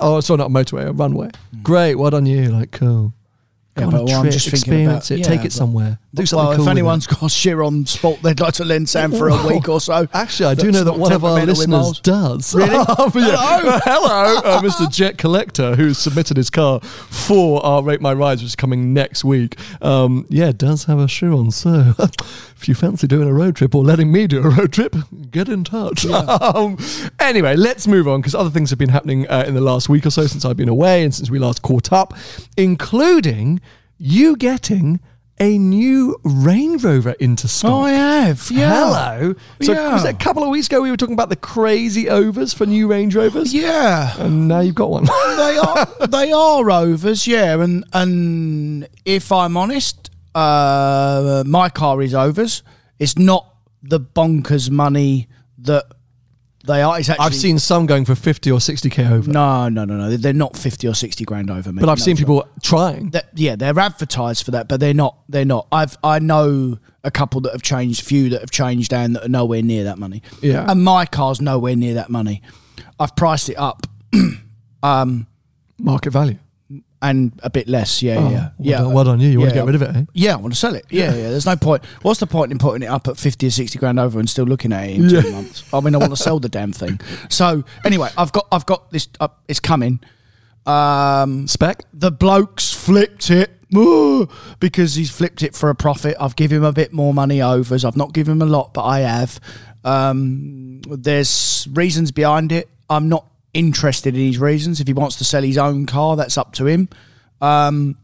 [0.00, 1.30] Oh, sorry, not a motorway, a runway.
[1.62, 2.46] Great, well done you.
[2.50, 3.12] Like, cool.
[3.76, 3.80] Hmm.
[3.80, 5.52] Yeah, on but a well, I'm trip, just thinking experience about- it, yeah, take it
[5.52, 6.64] somewhere, do something Well, cool.
[6.66, 10.06] if anyone's got Chiron sport they'd like to lend Sam for a week or so.
[10.12, 12.54] Actually, I do know that one of our listeners does.
[12.54, 12.68] Really?
[12.70, 13.08] hello,
[13.84, 14.90] hello, uh, Mr.
[14.90, 19.24] Jet Collector, who's submitted his car for our Rate My Rides, which is coming next
[19.24, 19.56] week.
[19.82, 21.50] Um, yeah, does have a Chiron.
[21.50, 24.94] So, if you fancy doing a road trip or letting me do a road trip,
[25.30, 26.06] get in touch.
[26.44, 26.78] Um,
[27.20, 30.06] anyway, let's move on because other things have been happening uh, in the last week
[30.06, 32.14] or so since I've been away and since we last caught up,
[32.56, 33.60] including
[33.98, 35.00] you getting
[35.40, 37.70] a new Range Rover into stock.
[37.72, 38.48] Oh, I have.
[38.50, 38.70] Yeah.
[38.72, 39.34] Hello.
[39.62, 39.92] So Yeah.
[39.94, 42.66] was it a couple of weeks ago we were talking about the crazy overs for
[42.66, 43.52] new Range Rovers?
[43.52, 44.14] Yeah.
[44.18, 45.04] And now you've got one.
[45.04, 47.60] they are they are rovers, yeah.
[47.60, 52.62] And and if I'm honest, uh, my car is overs.
[52.98, 55.84] It's not the bonkers money that
[56.66, 56.98] they are.
[56.98, 59.30] It's actually I've seen some going for 50 or 60k over.
[59.30, 60.16] no, no, no, no.
[60.16, 61.80] They're not fifty or sixty grand over me.
[61.80, 63.12] but I've No, seen people trying.
[63.34, 65.18] yeah, they're advertised for that, but they're not.
[65.28, 65.66] They're not.
[65.70, 69.28] I've I know a couple that have changed, few that have changed, and that are
[69.28, 70.22] nowhere near that money.
[70.40, 70.64] Yeah.
[70.70, 72.40] and my car's nowhere near that money.
[72.98, 73.86] I've priced it up
[74.82, 75.26] um,
[75.78, 76.38] Market value.
[77.10, 78.02] And a bit less.
[78.02, 78.78] Yeah, Oh, yeah, well yeah.
[78.78, 79.28] done- well done you.
[79.30, 80.04] You wanna get rid of it, eh?
[80.14, 80.84] Yeah, I want to sell it.
[80.90, 81.30] Yeah, yeah.
[81.30, 81.84] There's no point.
[82.02, 84.44] What's the point in putting it up at fifty or sixty grand over and still
[84.46, 85.62] looking at it in two months?
[85.72, 87.00] I mean, I want to sell the damn thing.
[87.28, 89.08] So anyway, I've got I've got this.
[89.20, 90.00] Uh, it's coming.
[90.66, 91.82] Um, Spec?
[91.92, 93.50] the bloke's flipped it
[94.60, 96.16] because he's flipped it for a profit.
[96.18, 97.84] I've given him a bit more money overs.
[97.84, 99.40] I've not given him a lot, but I have.
[99.84, 102.68] Um, there's reasons behind it.
[102.88, 104.80] I'm not interested in his reasons.
[104.80, 106.88] If he wants to sell his own car, that's up to him.
[107.40, 107.96] Um,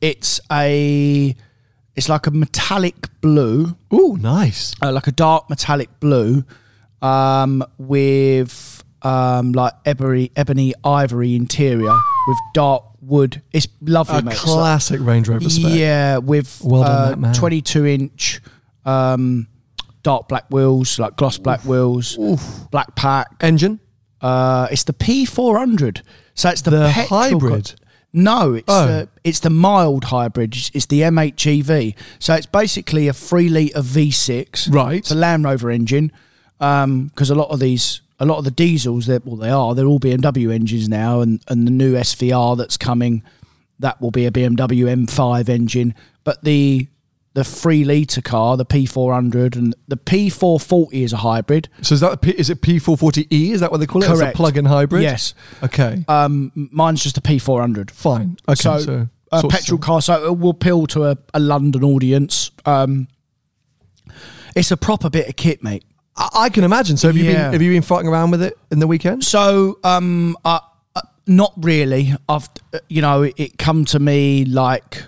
[0.00, 1.34] it's a,
[1.94, 4.74] it's like a metallic blue Oh, nice.
[4.82, 6.44] uh, like a dark metallic blue
[7.02, 11.92] um, with um, like ebony, ebony ivory interior
[12.28, 13.40] with dark wood.
[13.52, 14.32] It's lovely, A mate.
[14.32, 15.72] It's classic Range Rover like- spec.
[15.74, 17.34] yeah, with Well done, uh, that man.
[17.34, 18.40] 22 inch
[18.84, 19.46] um,
[20.02, 22.16] dark black wheels, like gloss black wheels,
[22.70, 23.28] black pack.
[23.40, 23.80] Engine?
[24.22, 26.02] Uh, it's the P400.
[26.34, 27.66] So it's the, The hybrid?
[27.76, 28.86] co- no, it's Oh.
[28.86, 30.56] the it's the mild hybrid.
[30.72, 31.94] It's, the MHEV.
[32.18, 34.72] So it's basically a three liter V6.
[34.72, 34.98] Right.
[34.98, 36.10] It's a Land Rover engine.
[36.58, 39.74] Because a lot of these, a lot of the diesels, they're, well, they are.
[39.74, 43.22] They're all BMW engines now, and and the new SVR that's coming,
[43.80, 45.94] that will be a BMW M5 engine.
[46.24, 46.88] But the
[47.36, 51.68] the three liter car, the P400, and the P440 is a hybrid.
[51.82, 53.50] So is that a P, is it P440E?
[53.50, 54.08] Is that what they call it?
[54.10, 54.34] It's Correct.
[54.34, 55.02] a plug-in hybrid?
[55.02, 55.34] Yes.
[55.62, 56.02] Okay.
[56.08, 57.90] Um, mine's just a P400.
[57.90, 58.38] Fine.
[58.48, 58.54] Okay.
[58.54, 62.52] so, So, a petrol car, so it will appeal to a, a London audience.
[62.64, 63.06] Um,
[64.54, 65.84] it's a proper bit of kit, mate.
[66.16, 66.96] I, I can imagine.
[66.96, 67.32] So have you Yeah.
[67.44, 69.24] been have you been fighting around with it in the weekend?
[69.24, 70.60] So, um, uh,
[70.94, 72.14] uh, not really.
[72.30, 75.02] I've, uh, you know, it, it come to me like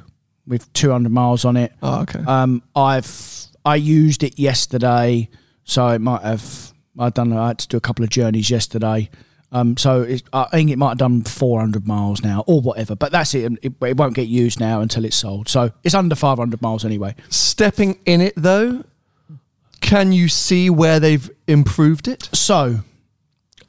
[0.48, 1.72] with 200 miles on it.
[1.82, 2.20] Oh, okay.
[2.26, 5.28] Um, I've I used it yesterday,
[5.64, 6.72] so it might have.
[6.98, 7.32] I done.
[7.32, 9.08] I had to do a couple of journeys yesterday.
[9.50, 12.94] Um, so I think it might have done 400 miles now or whatever.
[12.94, 13.52] But that's it.
[13.62, 15.48] It, it won't get used now until it's sold.
[15.48, 17.14] So it's under 500 miles anyway.
[17.30, 18.84] Stepping in it though,
[19.80, 22.28] can you see where they've improved it?
[22.32, 22.80] So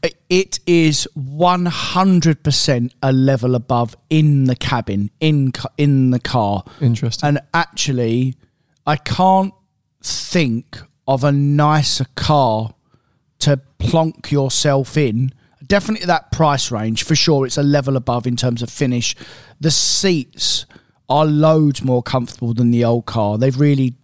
[0.02, 6.64] it is 100% a level above in the cabin, in in the car.
[6.80, 7.28] Interesting.
[7.28, 8.36] And actually,
[8.86, 9.54] I can't
[10.02, 12.74] think of a nicer car
[13.40, 15.34] to plonk yourself in.
[15.66, 17.46] Definitely that price range for sure.
[17.46, 19.16] It's a level above in terms of finish.
[19.60, 20.66] The seats
[21.10, 23.38] are loads more comfortable than the old car.
[23.38, 23.96] They've really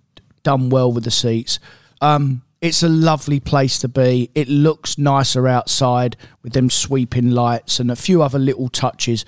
[0.43, 1.59] done well with the seats.
[2.01, 4.31] Um, it's a lovely place to be.
[4.33, 9.23] It looks nicer outside with them sweeping lights and a few other little touches.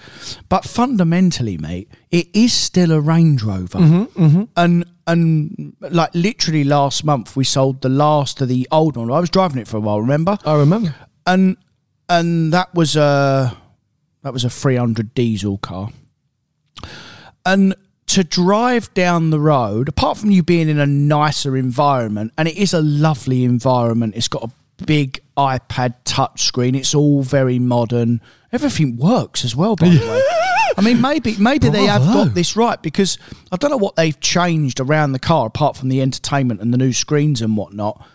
[0.50, 3.78] But fundamentally, mate, it is still a Range Rover.
[3.78, 4.44] Mm-hmm, mm-hmm.
[4.56, 9.12] And and like literally last month, we sold the last of the old one.
[9.12, 10.02] I was driving it for a while.
[10.02, 10.38] Remember?
[10.44, 10.96] I remember.
[11.28, 11.58] and
[12.10, 13.56] and that was a
[14.24, 15.90] that was a 300 diesel car
[17.48, 17.76] and
[18.08, 22.58] to drive down the road apart from you being in a nicer environment and it
[22.58, 28.22] is a lovely environment it's got a big ipad touchscreen it's all very modern.
[28.52, 30.24] Everything works as well by the way.
[30.78, 33.18] I mean, maybe maybe they have got this right because
[33.52, 36.78] I don't know what they've changed around the car apart from the entertainment and the
[36.78, 38.06] new screens and whatnot.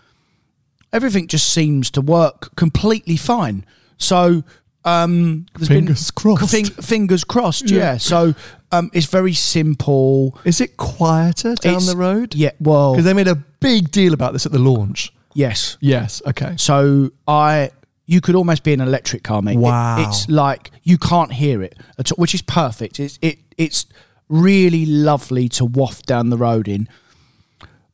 [0.93, 3.65] Everything just seems to work completely fine.
[3.97, 4.43] So
[4.85, 6.51] um, there's Fingers crossed.
[6.51, 7.69] Fing- fingers crossed.
[7.69, 7.97] Yeah.
[7.97, 8.35] So
[8.71, 10.37] um, it's very simple.
[10.45, 12.35] Is it quieter down It's- the road?
[12.35, 12.51] Yeah.
[12.59, 12.93] Well.
[12.93, 15.13] Because they made a big deal about this at the launch.
[15.33, 15.77] yes.
[15.81, 16.21] Yes.
[16.27, 16.55] Okay.
[16.57, 17.71] So I.
[18.05, 19.53] You could almost be an electric car, mate.
[19.53, 20.05] It- Wow.
[20.05, 22.99] it's like you can't hear it at all, which is perfect.
[22.99, 23.85] It's it it's
[24.27, 26.89] really lovely to waft down the road in.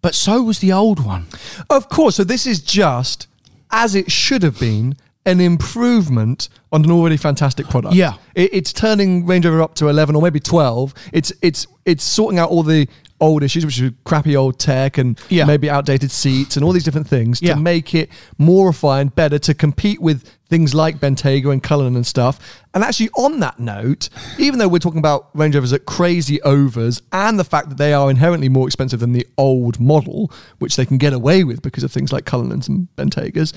[0.01, 1.27] But so was the old one.
[1.69, 2.15] Of course.
[2.15, 3.27] So this is just
[3.69, 7.93] as it should have been an improvement on an already fantastic product.
[7.95, 8.13] Yeah.
[8.35, 10.93] It, it's turning Range Rover up to 11 or maybe 12.
[11.13, 12.87] It's it's it's sorting out all the
[13.21, 15.43] old issues, which is crappy old tech and Yeah.
[15.43, 17.55] maybe outdated seats and all these different things Yeah.
[17.55, 22.07] to make it more refined, better to compete with things like Bentayga and Cullinan and
[22.07, 22.39] stuff.
[22.73, 27.01] And actually, on that note, even though we're talking about Range Rovers at crazy overs
[27.11, 30.85] and the fact that they are inherently more expensive than the old model, which they
[30.85, 33.51] can get away with because of things like Cullinans and Bentaygas,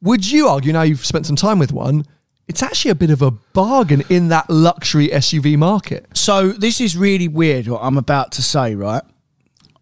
[0.00, 2.06] would you argue now you've spent some time with one?
[2.46, 6.06] It's actually a bit of a bargain in that luxury SUV market.
[6.16, 9.02] So this is really weird what I'm about to say, right?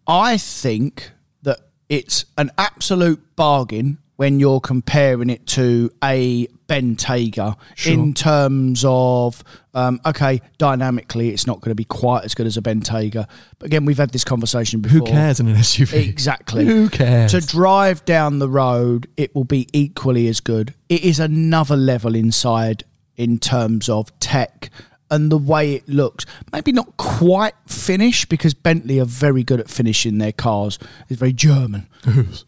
[0.05, 1.11] I think
[1.43, 9.43] that it's an absolute bargain when you're comparing it to a Bentayga in terms of
[9.73, 13.27] um, okay, dynamically it's not going to be quite as good as a Bentayga.
[13.59, 14.99] But again, we've had this conversation before.
[14.99, 15.93] Who cares in an SUV?
[16.07, 16.65] Exactly.
[16.65, 17.31] Who cares?
[17.31, 20.73] To drive down the road, it will be equally as good.
[20.89, 22.83] It is another level inside
[23.15, 24.69] in terms of tech
[25.09, 26.25] and the way it looks.
[26.51, 30.79] Maybe not quite finished because Bentley are very good at finishing their cars.
[31.09, 31.87] It's very German.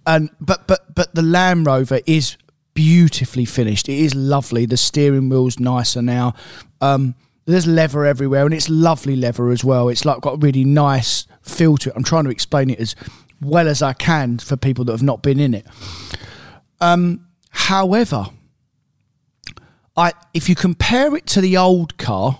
[0.05, 2.37] and but but but the Land Rover is
[2.79, 3.89] beautifully finished.
[3.89, 4.65] It is lovely.
[4.65, 6.33] The steering wheel's nicer now.
[6.79, 7.13] Um,
[7.45, 9.89] there's leather everywhere, and it's lovely leather as well.
[9.89, 11.95] It's like got a really nice feel to it.
[11.97, 12.95] I'm trying to explain it as
[13.41, 15.65] well as I can for people that have not been in it.
[16.79, 18.27] Um, however,
[19.97, 22.39] I if you compare it to the old car,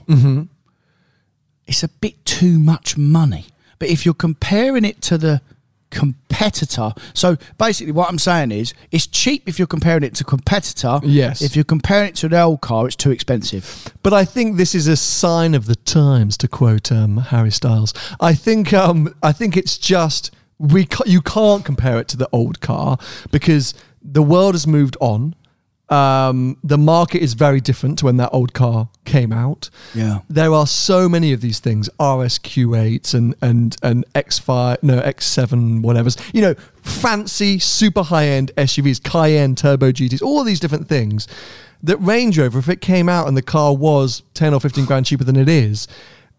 [1.68, 3.48] it's a bit too much money.
[3.78, 5.42] But if you're comparing it to the
[5.92, 11.00] competitor, so basically what I'm saying is it's cheap if you're comparing it to competitor.
[11.04, 11.42] Yes.
[11.42, 13.94] If you're comparing it to the old car, it's too expensive.
[14.04, 17.94] But I think this is a sign of the times, to quote um, Harry Styles.
[18.20, 22.30] I think um, I think it's just we ca- you can't compare it to the
[22.32, 22.98] old car
[23.32, 25.36] because the world has moved on.
[25.90, 29.72] Um, the market is very different to when that old car came out.
[29.96, 30.20] Yeah.
[30.30, 36.16] there are so many of these things: RSQ8s and and and X5, no X7, whatever's.
[36.34, 41.28] You know, fancy, super high end SUVs, Cayenne, Turbo GTs, all these different things.
[41.82, 45.06] That Range Rover, if it came out and the car was ten or fifteen grand
[45.06, 45.88] cheaper than it is,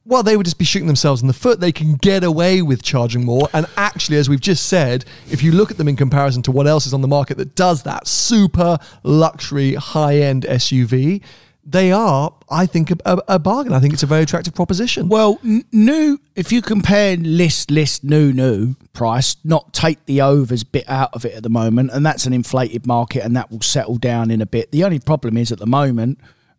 [0.07, 1.61] well, they would just be shooting themselves in the foot.
[1.61, 3.49] They can get away with charging more.
[3.53, 6.67] And actually, as we've just said, if you look at them in comparison to what
[6.67, 11.23] else is on the market that does that super luxury high end SUV,
[11.65, 13.75] they are, I think, a, a, bargain.
[13.75, 15.09] I think it's a very attractive proposition.
[15.09, 20.65] Well, n- new, if you compare list, list, new, new price, not take the overs
[20.65, 23.61] bit out of it at the moment, and that's an inflated market and that will
[23.61, 24.73] settle down in a bit.
[24.73, 26.19] The only problem is at the moment,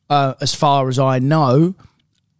[0.09, 1.73] uh, as far as I know,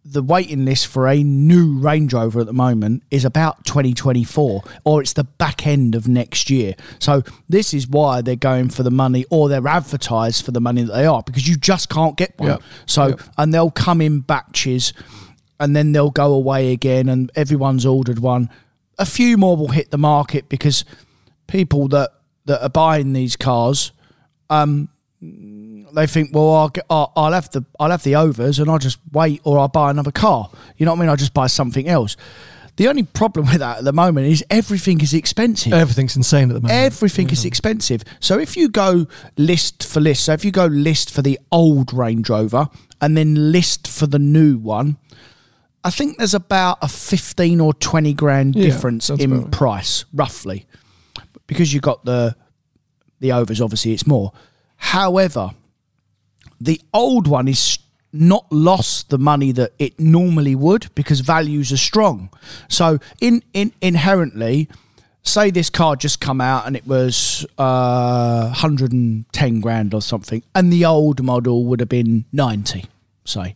[0.04, 5.00] the waiting list for a new Range Rover at the moment is about 2024 or
[5.00, 6.74] it's the back end of next year.
[6.98, 10.82] So this is why they're going for the money or they're advertised for the money
[10.82, 12.48] that they are because you just can't get one.
[12.50, 12.62] Yep.
[12.86, 13.20] So Yep.
[13.38, 14.92] and they'll come in batches
[15.60, 18.50] and then they'll go away again and everyone's ordered one.
[18.98, 20.84] A few more will hit the market because
[21.46, 22.10] people that
[22.46, 23.92] that are buying these cars
[24.50, 24.88] um,
[25.22, 28.78] they think, well, I'll, get, I'll, I'll have the I'll have the overs, and I'll
[28.78, 30.50] just wait, or I'll buy another car.
[30.76, 31.10] You know what I mean?
[31.10, 32.16] I'll just buy something else.
[32.76, 35.72] The only problem with that at the moment is everything is expensive.
[35.74, 36.72] Everything's insane at the moment.
[36.72, 37.46] Everything is mm.
[37.46, 38.02] expensive.
[38.18, 39.06] So if you go
[39.36, 42.68] list for list, so if you go list for the old Range Rover
[43.00, 44.96] and then list for the new one,
[45.84, 50.66] I think there's about a 15 or 20 grand Yeah, difference in price, roughly.
[51.46, 52.34] Because you've got the
[53.20, 54.32] the overs, obviously it's more.
[54.82, 55.50] However,
[56.60, 57.78] the old one is
[58.12, 62.28] not lost the money that it normally would because values are strong.
[62.68, 64.68] So in, in inherently,
[65.22, 70.72] say this car just come out and it was uh, 110 grand or something, and
[70.72, 72.84] the old model would have been 90,
[73.24, 73.54] say.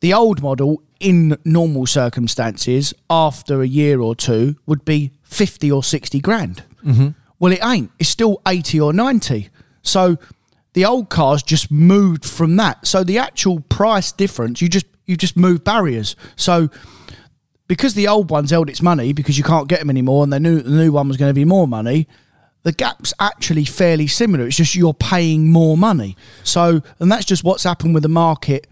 [0.00, 5.82] The old model, in normal circumstances, after a year or two, would be 50 or
[5.82, 6.64] 60 grand.
[7.38, 7.92] Well, it ain't.
[8.00, 9.48] It's still 80 or 90.
[9.82, 10.18] So
[10.74, 12.86] the old cars just moved from that.
[12.86, 16.14] So the actual price difference, you just you just move barriers.
[16.36, 16.68] So
[17.68, 20.38] because the old ones held its money because you can't get them anymore, and they
[20.38, 22.08] knew the new one was going to be more money.
[22.62, 24.46] The gap's actually fairly similar.
[24.46, 26.16] It's just you're paying more money.
[26.42, 28.66] So, and that's just what's happened with the market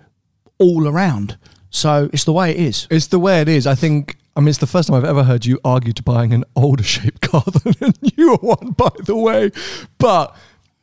[0.59, 1.39] all around.
[1.71, 2.89] So it's the way it is.
[2.91, 3.67] It's the way it is.
[3.67, 4.17] I think.
[4.35, 6.83] I mean, it's the first time I've ever heard you argue to buying an older
[6.95, 8.73] shaped car than a newer one.
[8.73, 9.51] By the way,
[9.99, 10.37] but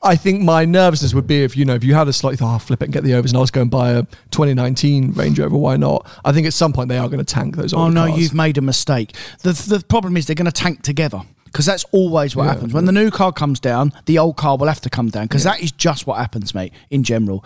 [0.03, 2.57] I think my nervousness would be if you know if you had a slightly oh,
[2.59, 5.39] flip it and get the overs, and I was going to buy a 2019 Range
[5.39, 5.57] Rover.
[5.57, 6.07] Why not?
[6.25, 7.73] I think at some point they are going to tank those.
[7.73, 8.19] Oh no, cars.
[8.19, 9.15] you've made a mistake.
[9.41, 12.73] The the problem is they're going to tank together because that's always what Yeah, happens.
[12.73, 15.43] When the new car comes down, the old car will have to come down because
[15.43, 16.73] that is just what happens, mate.
[16.89, 17.45] In general,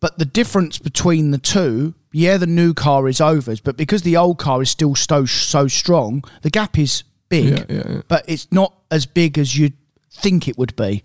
[0.00, 4.18] but the difference between the two yeah, the new car is overs, but because the
[4.18, 8.02] old car is still so so strong, the gap is big, Yeah, yeah, yeah.
[8.08, 9.72] but it's not as big as you'd
[10.10, 11.02] think it would be.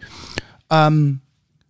[0.70, 1.22] Um,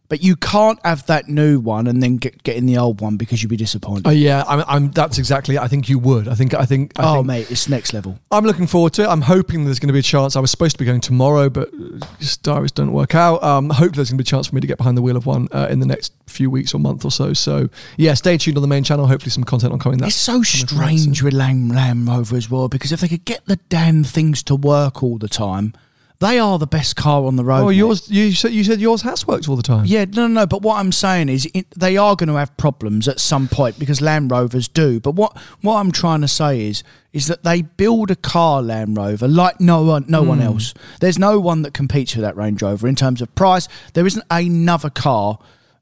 [0.10, 3.18] but you can't have that new one and then get, get in the old one
[3.18, 4.08] because you'd be disappointed.
[4.08, 4.92] Oh yeah, I'm, I'm.
[4.92, 5.58] That's exactly.
[5.58, 6.28] I think you would.
[6.28, 6.54] I think.
[6.54, 6.98] I think.
[6.98, 8.18] I oh, think, mate, it's next level.
[8.32, 9.08] I'm looking forward to it.
[9.08, 10.36] I'm hoping there's going to be a chance.
[10.36, 13.44] I was supposed to be going tomorrow, but uh, just diaries don't work out.
[13.44, 15.18] Um, hopefully there's going to be a chance for me to get behind the wheel
[15.18, 17.34] of one uh, in the next few weeks or month or so.
[17.34, 19.08] So yeah, stay tuned on the main channel.
[19.08, 20.00] Hopefully some content on coming.
[20.00, 23.02] That It's so coming from that strange with Land, Land Rover as well because if
[23.02, 25.74] they could get the damn things to work all the time,
[26.20, 27.62] they are the best car on the road.
[27.64, 27.76] Oh, mate.
[27.76, 28.10] yours.
[28.10, 29.86] You said you said yours has worked all the time.
[29.86, 30.46] Yeah, no, no, no.
[30.48, 33.78] But what I'm saying is, it, they are going to have problems at some point
[33.78, 35.00] because Land Rovers do.
[35.00, 38.98] But what what I'm trying to say is, is that they build a car Land
[38.98, 40.46] Rover like no one, no one Hmm.
[40.46, 40.74] else.
[41.02, 43.68] There's no one that competes with that Range Rover in terms of price.
[43.94, 45.38] There isn't another car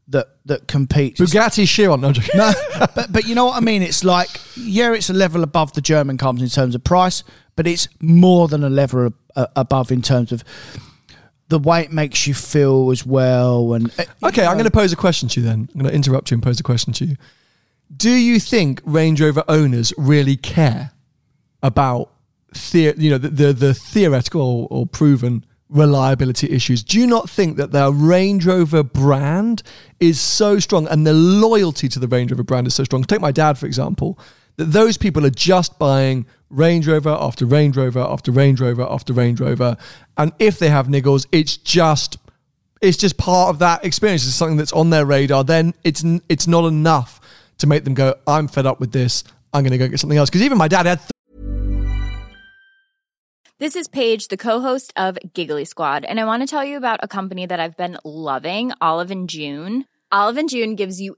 [0.10, 1.20] that that competes.
[1.20, 2.02] Bugatti Chiron.
[2.02, 2.54] No, No,
[2.94, 3.82] but but you know what I mean.
[3.82, 7.24] It's like yeah, it's a level above the German cars in terms of price,
[7.56, 10.44] but it's more than a level uh, above in terms of
[11.50, 13.74] the way it makes you feel as well.
[13.74, 15.70] And uh, Okay, you I'm going to pose a question to you then.
[15.74, 17.16] I'm going to interrupt you and pose a question to you.
[17.96, 20.92] Do you think Range Rover owners really care
[21.62, 22.12] about
[22.72, 26.84] the, you know the, the, the theoretical or, or proven reliability issues?
[26.84, 29.62] Do you not think that their Range Rover brand
[30.00, 33.04] is so strong and the loyalty to the Range Rover brand is so strong?
[33.04, 34.18] Take my dad for example.
[34.58, 39.12] That those people are just buying Range Rover after Range Rover after Range Rover after
[39.12, 39.76] Range Rover,
[40.18, 42.18] and if they have niggles, it's just
[42.82, 44.26] it's just part of that experience.
[44.26, 45.44] It's something that's on their radar.
[45.44, 47.20] Then it's it's not enough
[47.58, 49.24] to make them go, "I'm fed up with this.
[49.54, 51.02] I'm going to go get something else." Because even my dad had.
[53.58, 57.00] This is Paige, the co-host of Giggly Squad, and I want to tell you about
[57.02, 59.86] a company that I've been loving, Olive and June.
[60.12, 61.18] Olive and June gives you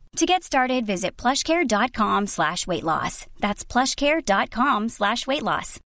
[0.17, 3.27] To get started, visit plushcare.com slash weight loss.
[3.39, 5.79] That's plushcare.com slash weight loss.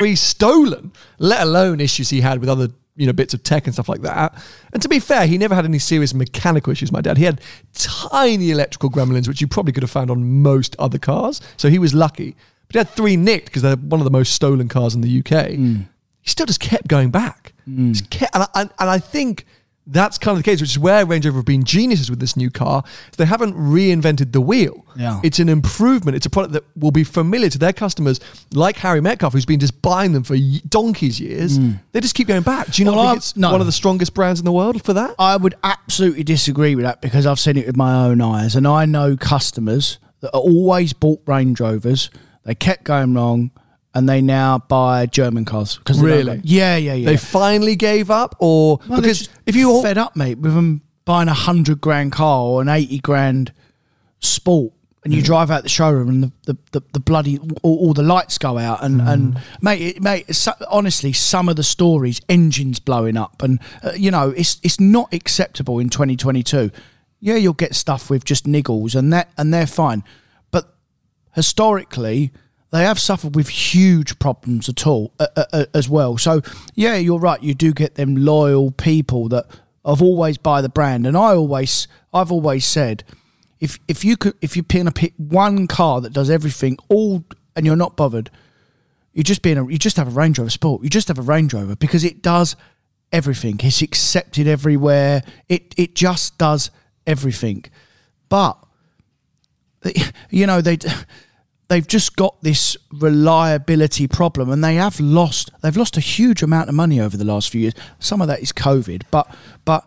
[0.00, 3.74] He's stolen, let alone issues he had with other you know bits of tech and
[3.74, 4.34] stuff like that.
[4.72, 6.90] And to be fair, he never had any serious mechanical issues.
[6.90, 7.40] My dad, he had
[7.74, 11.40] tiny electrical gremlins, which you probably could have found on most other cars.
[11.58, 12.34] So he was lucky.
[12.68, 15.18] But he had three nicked because they're one of the most stolen cars in the
[15.18, 15.52] UK.
[15.52, 15.74] Hmm.
[16.22, 17.52] He still just kept going back.
[17.66, 17.92] Hmm.
[17.92, 19.44] Just kept, and, I, and, and I think
[19.86, 22.36] that's kind of the case, which is where Range Rover have been geniuses with this
[22.36, 22.84] new car.
[23.16, 24.86] They haven't reinvented the wheel.
[24.96, 25.20] Yeah.
[25.24, 26.16] It's an improvement.
[26.16, 28.20] It's a product that will be familiar to their customers,
[28.52, 30.36] like Harry Metcalf, who's been just buying them for
[30.68, 31.56] donkey's years.
[31.56, 31.72] Hmm.
[31.90, 32.70] They just keep going back.
[32.70, 33.50] Do you not Well, think I'm- it's no.
[33.50, 35.14] one of the strongest brands in the world for that?
[35.18, 38.66] I would absolutely disagree with that because I've seen it with my own eyes, and
[38.68, 42.08] I know customers that are always bought Range Rovers.
[42.44, 43.50] They kept going wrong,
[43.94, 46.40] and they now buy German cars they don't Really?
[46.44, 47.06] Yeah, yeah, yeah.
[47.06, 50.38] They finally gave up, or Well, they're because just if you all, fed up, mate,
[50.38, 53.52] with them buying a hundred grand car or an eighty grand
[54.20, 54.72] sport,
[55.04, 58.02] and you drive out the showroom and the the, the, the bloody all, all the
[58.04, 62.20] lights go out, and and mate, it, mate, it's, so- honestly, some of the stories,
[62.28, 66.70] engines blowing up, and uh, you know, it's it's not acceptable in 2022.
[67.20, 70.02] Yeah, you'll get stuff with just niggles, and that and they're fine,
[70.50, 70.74] but
[71.34, 72.32] historically
[72.72, 76.16] they have suffered with huge problems at all uh, uh, as well.
[76.16, 76.40] So
[76.74, 77.40] yeah, you're right.
[77.42, 79.44] You do get them loyal people that
[79.84, 83.04] of always buy the brand, and I always, I've always said,
[83.60, 87.24] if if you could, if you're going to pick one car that does everything, all,
[87.54, 88.30] and you're not bothered,
[89.12, 90.82] you just being a, you just have a Range Rover Sport.
[90.82, 92.56] You just have a Range Rover because it does
[93.12, 93.60] everything.
[93.62, 95.22] It's accepted everywhere.
[95.48, 96.70] It it just does
[97.06, 97.64] everything.
[98.30, 98.56] But
[100.30, 100.78] you know they
[101.72, 106.68] they've just got this reliability problem, and they have lost they've lost a huge amount
[106.68, 107.74] of money over the last few years.
[107.98, 109.26] Some of that is COVID, but
[109.64, 109.84] but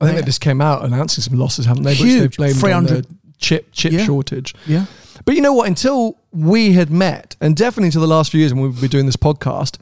[0.00, 1.92] I think they- they just came out announcing some losses, haven't they?
[1.92, 2.36] Which Huge.
[2.36, 4.04] they've blamed on 300 the chip chip Yeah.
[4.04, 4.54] shortage.
[4.66, 4.84] yeah.
[5.24, 5.66] But you know what?
[5.66, 9.06] Until we had met, and definitely until the last few years when we've been doing
[9.06, 9.76] this podcast,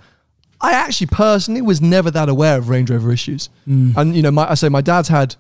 [0.61, 3.49] I actually personally was never that aware of Range Rover issues.
[3.68, 3.97] Mm.
[3.97, 5.35] And you know, my, I say my dad's had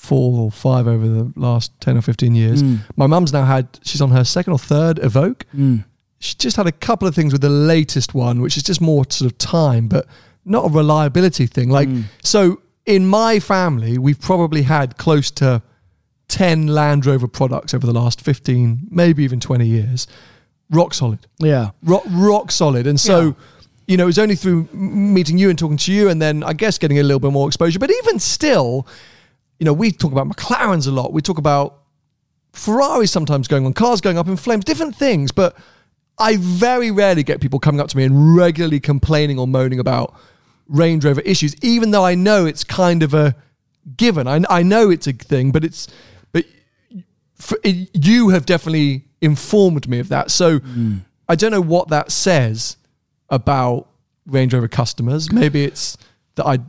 [0.00, 2.62] four or five over the last ten or fifteen years.
[2.62, 2.78] Mm.
[2.96, 5.42] My mum's now had she's on her second or third Evoque.
[6.22, 9.04] She just had a couple of things with the latest one, which is just more
[9.10, 10.06] sort of time, but
[10.44, 11.68] not a reliability thing.
[11.70, 12.04] Like Mm.
[12.22, 15.62] so, in my family, we've probably had close to
[16.28, 20.06] 10 Land Rover products over the last 15, maybe even 20 years.
[20.70, 21.20] Rock solid.
[21.38, 21.70] Yeah.
[21.82, 22.86] Rock, rock solid.
[22.86, 23.32] And so, Yeah.
[23.88, 26.52] you know, it was only through meeting you and talking to you and then I
[26.52, 27.78] guess getting a little bit more exposure.
[27.78, 28.86] But even still,
[29.60, 31.12] you know, we talk about McLarens a lot.
[31.12, 31.82] We talk about
[32.52, 35.30] Ferraris sometimes going on, cars going up in flames, different things.
[35.30, 35.56] But
[36.18, 40.14] I very rarely get people coming up to me and regularly complaining or moaning about
[40.66, 43.36] Range Rover issues, even though I know it's kind of a
[43.98, 44.26] given.
[44.26, 45.88] I, I know it's a thing, but it's
[46.32, 46.46] but
[47.34, 50.30] for, it, you have definitely informed me of that.
[50.30, 51.00] So mm.
[51.28, 52.78] I don't know what that says
[53.28, 53.88] about
[54.26, 55.30] Range Rover customers.
[55.30, 55.98] Maybe it's
[56.36, 56.60] that I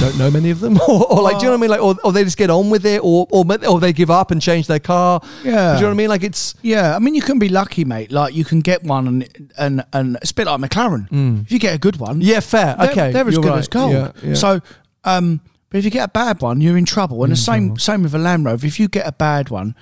[0.00, 1.70] don't know many of them, or, or like, do you know what I mean?
[1.70, 4.30] Like, or, or they just get on with it, or, or or they give up
[4.30, 5.20] and change their car.
[5.42, 5.42] Yeah.
[5.42, 6.08] do you know what I mean?
[6.08, 8.12] Like, it's Yeah, I mean, you can be lucky, mate.
[8.12, 11.08] Like you can get one, and and and it's a bit like McLaren.
[11.10, 11.42] Mm.
[11.42, 12.76] If you get a good one, yeah, fair.
[12.78, 13.58] they're, okay, they're as good right.
[13.58, 13.92] as gold.
[13.92, 14.34] Yeah, yeah.
[14.34, 14.60] So,
[15.04, 15.40] um,
[15.70, 17.24] but if you get a bad one, you're in trouble.
[17.24, 17.76] And the mm, same mm-hmm.
[17.76, 18.66] same with a Land Rover.
[18.66, 19.74] If you get a bad one,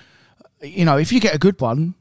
[0.62, 1.94] you know, if you get a good one,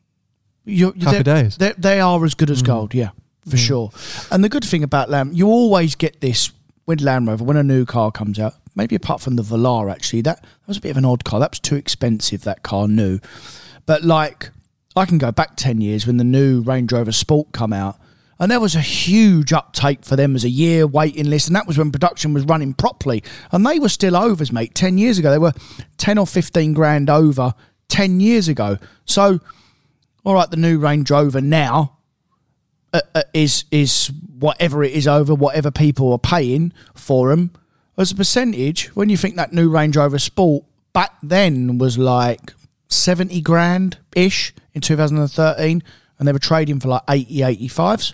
[0.66, 1.57] you're Happy days.
[1.57, 2.68] They they are as good as mm.
[2.68, 2.93] gold.
[2.93, 3.09] Yeah,
[3.49, 3.91] for sure.
[4.30, 6.51] And the good thing about Land, you always get this
[6.92, 8.54] with Land Rover when a new car comes out.
[8.76, 11.39] Maybe apart from the Velar, actually, that, that was a bit of an odd car.
[11.39, 12.44] That was too expensive.
[12.44, 13.20] That car new,
[13.86, 14.52] but like
[14.96, 17.98] I can go back ten years when the new Range Rover Sport come out.
[18.39, 21.68] And there was a huge uptake for them as a year waiting list, and that
[21.68, 23.24] was when production was running properly.
[23.52, 24.74] And they were still overs, mate.
[24.74, 25.54] Ten years ago, they were
[25.98, 27.54] ten or fifteen grand over
[27.88, 28.78] ten years ago.
[29.06, 29.39] So,
[30.24, 32.00] all right, the new Range Rover now
[32.94, 37.52] uh, uh, is is whatever it is over whatever people are paying for them
[37.98, 38.88] as a percentage.
[38.96, 42.54] When you think that new Range Rover Sport back then was like
[42.89, 45.84] seventy grand ish in 2013,
[46.20, 48.14] and they were trading for like 80, 85s.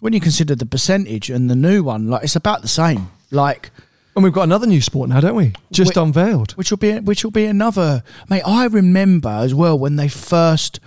[0.00, 3.08] When you consider the percentage and the new one, like it's about the same.
[3.30, 3.70] Like
[4.14, 5.52] and we've got another new sport now, don't we?
[5.70, 6.52] Just Whi- unveiled.
[6.52, 8.42] which will be which will be another mate.
[8.46, 10.80] I remember as well when they first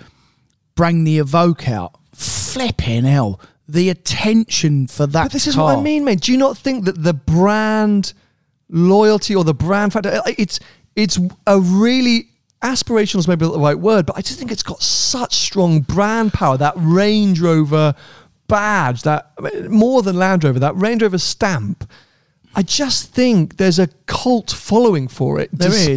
[0.75, 1.98] bring the Evoque out.
[2.19, 5.25] Flipping hell, the attention for that.
[5.25, 6.21] But this is what I mean, mate.
[6.21, 8.13] Do you not think that the brand
[8.69, 10.59] loyalty or the brand factor, uh, it's
[10.95, 11.17] it's
[11.47, 12.27] a really
[12.61, 15.79] aspirational is maybe not the right word, but I just think it's got such strong
[15.79, 16.57] brand power.
[16.57, 17.95] That Range Rover
[18.47, 19.31] badge, that
[19.69, 21.89] more than Land Rover, that Range Rover stamp.
[22.55, 25.95] I just think there's a cult following for it, There is.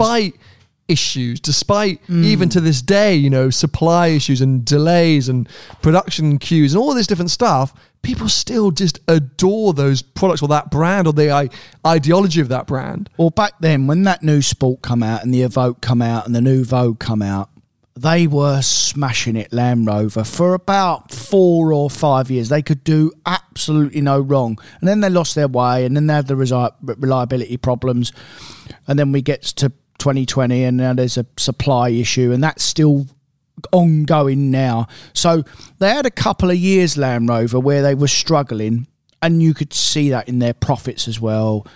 [0.89, 2.24] Issues, despite mm.
[2.24, 5.49] even to this day, you know, supply issues and delays and
[5.80, 7.72] production queues and all this different stuff.
[8.03, 11.49] People still just adore those products or that brand or the I-
[11.87, 13.09] ideology of that brand.
[13.16, 16.35] Well, back then when that new Sport come out and the Evoque come out and
[16.35, 17.49] the new Vogue come out,
[17.95, 22.49] they were smashing it Land Rover for about four or five years.
[22.49, 26.14] They could do absolutely no wrong, and then they lost their way, and then they
[26.14, 28.12] had the resi- reliability problems,
[28.89, 29.72] and then we get to
[30.03, 33.07] 2020, and now there's a supply issue, and that's still
[33.70, 34.88] ongoing now.
[35.12, 35.44] So
[35.78, 38.86] they had a couple of years Land Rover where they were struggling,
[39.20, 41.66] and you could see that in their profits as well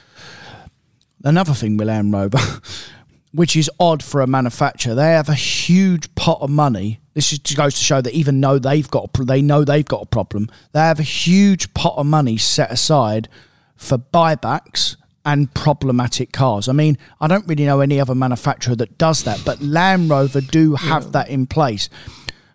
[1.27, 2.39] another thing with Land Rover,
[3.33, 7.01] which is odd for a manufacturer, they have a huge pot of money.
[7.15, 10.07] This just goes to show that even though they've got, they know they've got a
[10.07, 13.29] problem, they have a huge pot of money set aside
[13.77, 14.97] for buybacks
[15.27, 16.69] and problematic cars.
[16.69, 20.41] I mean, I don't really know any other manufacturer that does that, but Land Rover
[20.41, 21.91] do have that in place.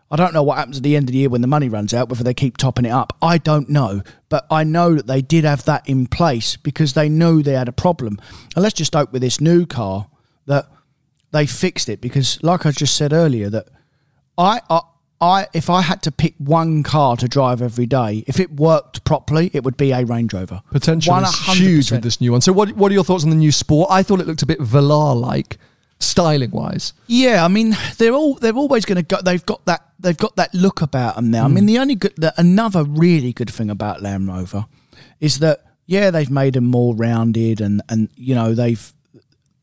[0.09, 1.93] I don't know what happens at the end of the year when the money runs
[1.93, 3.15] out, whether they keep topping it up.
[3.21, 4.01] I don't know.
[4.29, 7.67] But I know that they did have that in place because they knew they had
[7.67, 8.19] a problem.
[8.55, 10.07] And let's just hope with this new car
[10.47, 10.67] that
[11.31, 13.67] they fixed it because, like I just said earlier, that
[14.37, 14.81] I, I
[15.21, 19.03] I if I had to pick one car to drive every day, if it worked
[19.03, 20.61] properly, it would be a Range Rover.
[20.71, 22.41] Potential is huge with this new one.
[22.41, 23.89] So, what what are your thoughts on the new Sport?
[23.91, 25.59] I thought it looked a bit Velar like,
[25.99, 26.93] styling wise.
[27.05, 29.21] Yeah, I mean they're all they're always going to go.
[29.21, 31.45] They've got that they've got that look about them now.
[31.45, 31.67] I mean hmm.
[31.67, 34.65] the only good the, another really good thing about Land Rover
[35.19, 38.91] is that yeah they've made them more rounded and and you know they've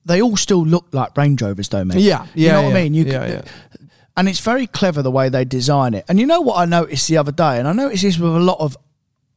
[0.04, 2.00] they all still look like Range Rovers, don't they?
[2.00, 2.76] Yeah, you yeah, know what.
[2.76, 2.94] I mean.
[2.94, 3.88] You Yeah, could- yeah.
[4.18, 6.04] And it's very clever the way they design it.
[6.08, 8.40] And you know what I noticed the other day, and I noticed this with a
[8.40, 8.76] lot of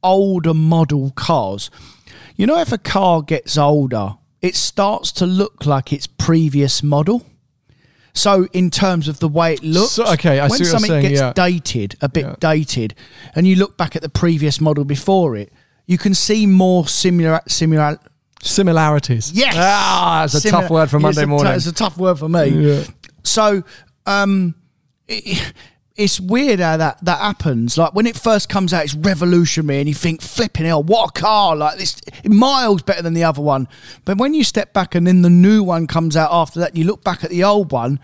[0.02, 1.70] older model cars.
[2.36, 7.24] You know, if a car gets older, it starts to look like its previous model.
[8.14, 10.68] So, in terms of the way it looks, So- okay, I see when what you're
[10.68, 11.32] something saying, gets yeah.
[11.32, 12.34] dated, a bit Yeah.
[12.40, 12.94] dated,
[13.34, 15.52] and you look back at the previous model before it,
[15.86, 17.98] you can see more similar, similar.
[18.42, 19.30] Similarities.
[19.32, 21.52] Yes, Ah, it's a tough word for Yeah, it's Monday a t- morning.
[21.54, 22.84] It's a tough word for me.
[23.22, 23.62] So,
[24.04, 24.56] um,
[25.08, 25.52] it,
[25.96, 27.76] it's weird how that that happens.
[27.76, 31.20] Like when it first comes out, it's revolutionary, and you think, "Flipping hell, what a
[31.20, 33.68] car!" Like this, miles better than the other one.
[34.04, 36.78] But when you step back, and then the new one comes out after that, and
[36.78, 38.00] you look back at the old one,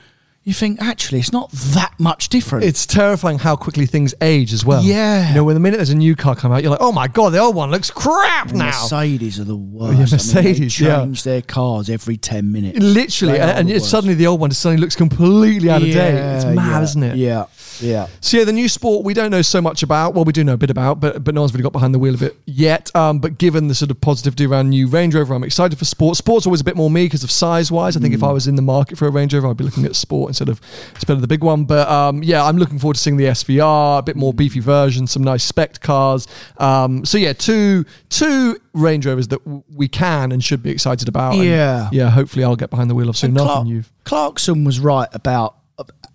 [0.48, 2.64] you think, actually, it's not that much different.
[2.64, 4.82] It's terrifying how quickly things age as well.
[4.82, 5.28] Yeah.
[5.28, 7.06] You know, when the minute there's a new car come out, you're like, oh my
[7.06, 8.66] God, the old one looks crap now.
[8.66, 9.84] Mercedes are the worst.
[9.84, 10.96] yeah, I mean, Mercedes, they yeah.
[11.00, 12.78] change their cars every ten minutes.
[12.78, 13.34] Literally.
[13.34, 16.36] They And, and the suddenly the old one suddenly looks completely out of date.
[16.36, 17.16] It's mad, yeah, isn't it?
[17.16, 17.44] Yeah,
[17.80, 18.08] yeah.
[18.20, 20.14] So yeah, the new sport we don't know so much about.
[20.14, 21.98] Well, we do know a bit about, but but no one's really got behind the
[21.98, 22.94] wheel of it yet.
[22.94, 26.16] Um, but given the sort of positivity around new Range Rover, I'm excited for sport.
[26.16, 27.96] Sport's always a bit more me because of size wise.
[27.96, 29.84] I think if I was in the market for a Range Rover, I'd be looking
[29.84, 30.60] at sport instead of
[30.94, 31.64] instead of the big one.
[31.64, 35.06] But um, yeah, I'm looking forward to seeing the SVR, a bit more beefy version,
[35.06, 36.26] some nice spec cars.
[36.58, 41.08] Um, so yeah, two two Range Rovers that w- we can and should be excited
[41.08, 41.34] about.
[41.34, 41.88] And Yeah.
[41.92, 42.10] yeah.
[42.10, 43.46] Hopefully, I'll get behind the wheel of soon enough.
[43.46, 45.56] Clark- you've Clarkson was right about,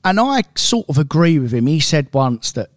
[0.03, 1.67] and I sort of agree with him.
[1.67, 2.69] He said once that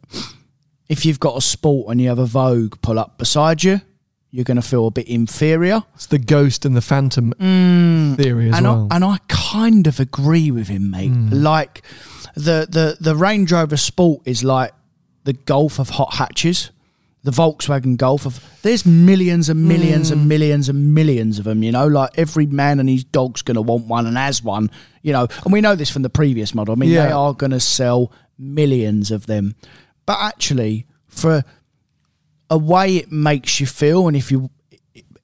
[0.88, 3.80] if you've got a sport and you have a Vogue pull up beside you,
[4.30, 5.82] you're going to feel a bit inferior.
[5.94, 7.32] it's the Ghost and the Phantom
[8.16, 8.56] theory as Mm.
[8.58, 8.88] and well.
[8.90, 11.12] I, and I kind of agree with him, mate.
[11.32, 11.82] Like
[12.34, 14.72] the the the Range Rover Sport is like
[15.24, 16.70] the Golf of hot hatches.
[17.26, 20.28] The Volkswagen Golf of there's millions and millions and hmm.
[20.28, 21.64] millions and millions of them.
[21.64, 24.70] You know, like every man and his dog's gonna want one and has one.
[25.02, 26.72] You know, and we know this from the previous model.
[26.72, 29.56] I mean, they are gonna sell millions of them.
[30.06, 31.42] But actually, for
[32.48, 34.48] a way it makes you feel, and if you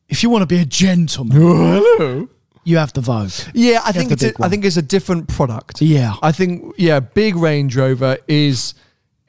[0.09, 2.29] if you want to be a gentleman, hello.
[2.65, 3.31] you have the Vogue.
[3.55, 4.33] Yeah, I have think it's a.
[4.43, 5.81] I think it's a different product.
[5.81, 6.15] Yeah.
[6.21, 8.75] I think yeah, big Range Rover is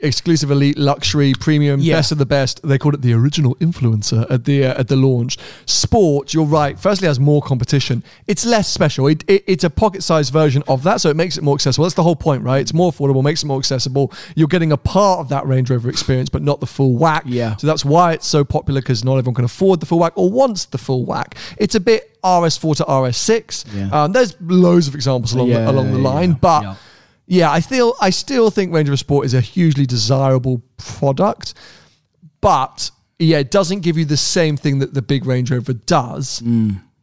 [0.03, 1.95] exclusive elite luxury premium Yeah.
[1.97, 2.61] best of the best.
[2.63, 5.37] They called it the original influencer at the uh, at the launch.
[5.65, 8.03] Sport you're right firstly has more competition.
[8.27, 9.07] It's less special.
[9.07, 11.83] It, it, it's a pocket sized version of that so it makes it more accessible.
[11.85, 12.59] That's the whole point right?
[12.61, 14.11] It's more affordable makes it more accessible.
[14.35, 17.23] You're getting a part of that range rover experience but not the full whack.
[17.25, 17.55] Yeah.
[17.55, 20.29] so that's why it's so popular because not everyone can afford the full whack or
[20.29, 21.35] wants the full whack.
[21.57, 23.89] It's a bit rs4 to rs6 Yeah.
[24.03, 26.77] um, there's loads of examples along, Yeah, the, along the line but
[27.27, 27.47] Yeah.
[27.47, 31.53] yeah, I feel I still think Range Rover Sport is a hugely desirable product,
[32.41, 36.41] but yeah, it doesn't give you the same thing that the big Range Rover does.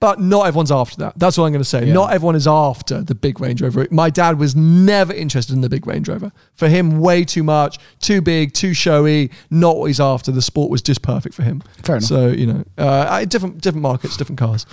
[0.00, 1.18] But not everyone's after that.
[1.18, 1.82] That's what I'm going to say.
[1.82, 1.88] Mm.
[1.88, 1.92] Yeah.
[1.92, 3.86] Not everyone is after the big Range Rover.
[3.90, 6.32] My dad was never interested in the big Range Rover.
[6.54, 9.30] For him, way too much, too big, too showy.
[9.50, 10.32] Not what he's after.
[10.32, 11.62] The Sport was just perfect for him.
[11.82, 12.08] Fair enough.
[12.08, 14.64] So you know, uh, different different markets, different cars.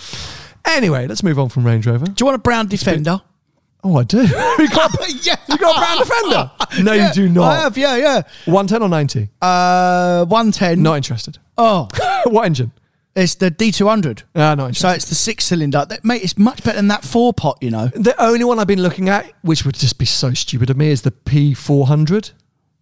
[0.63, 2.05] Anyway, let's move on from Range Rover.
[2.05, 3.21] Do you want a brown Defender?
[3.83, 4.21] Oh, I do.
[4.21, 4.91] you got
[5.25, 6.51] yeah, you got a brown Defender?
[6.83, 7.43] No, Yeah, you do not.
[7.51, 8.21] I have, yeah, yeah.
[8.45, 9.29] 110 or 90?
[9.41, 10.81] Uh, one ten.
[10.81, 11.37] Not interested.
[11.57, 11.87] Oh,
[12.25, 12.71] what engine?
[13.17, 14.23] it's the D two hundred.
[14.35, 14.81] Ah, not interested.
[14.81, 15.85] So it's the six cylinder.
[15.85, 17.57] That, mate, it's much better than that four pot.
[17.61, 17.87] You know.
[17.87, 20.89] the only one I've been looking at, which would just be so stupid of me,
[20.89, 22.31] is the P400.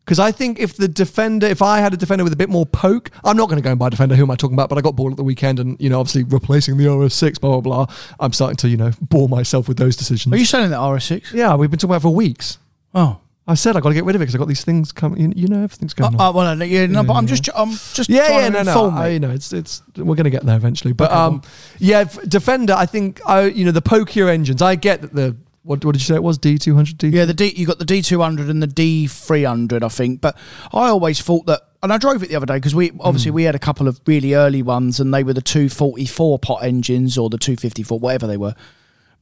[0.06, 2.66] Because I think if the Defender, if I had a Defender with a bit more
[2.68, 4.14] poke, I'm not going to go and buy a Defender.
[4.16, 4.70] Who am I talking about?
[4.70, 7.60] But I got bored at the weekend and, you know, obviously replacing the RS6, blah,
[7.60, 7.95] blah, blah.
[8.20, 10.32] I'm starting to, you know, bore myself with those decisions.
[10.32, 11.34] Are you selling that RS six?
[11.34, 12.60] yeah, we've been talking about it for weeks.
[12.93, 13.20] Oh.
[13.47, 15.22] I said I got to get rid of it because I got these things coming.
[15.22, 16.30] You, you know, everything's going Uh, on.
[16.30, 18.89] uh, well, no, yeah, no, but I'm just, I'm just yeah, trying yeah, to no,
[18.89, 18.97] no.
[18.97, 20.93] I, you know, it's it's we're gonna get there eventually.
[20.93, 21.41] But Okay, um,
[21.78, 22.74] yeah, Defender.
[22.74, 24.64] I think I, you know, the pokier engines.
[24.64, 25.36] I get that the
[25.66, 27.09] what what did you say it was D two hundred D.
[27.09, 29.89] Yeah, the D you got the D two hundred and the D three hundred, I
[29.89, 30.22] think.
[30.22, 30.38] But
[30.74, 33.36] I always thought that, and I drove it the other day because we obviously Hmm.
[33.36, 36.39] we had a couple of really early ones, and they were the two forty four
[36.39, 38.55] pot engines or the two fifty four, whatever they were.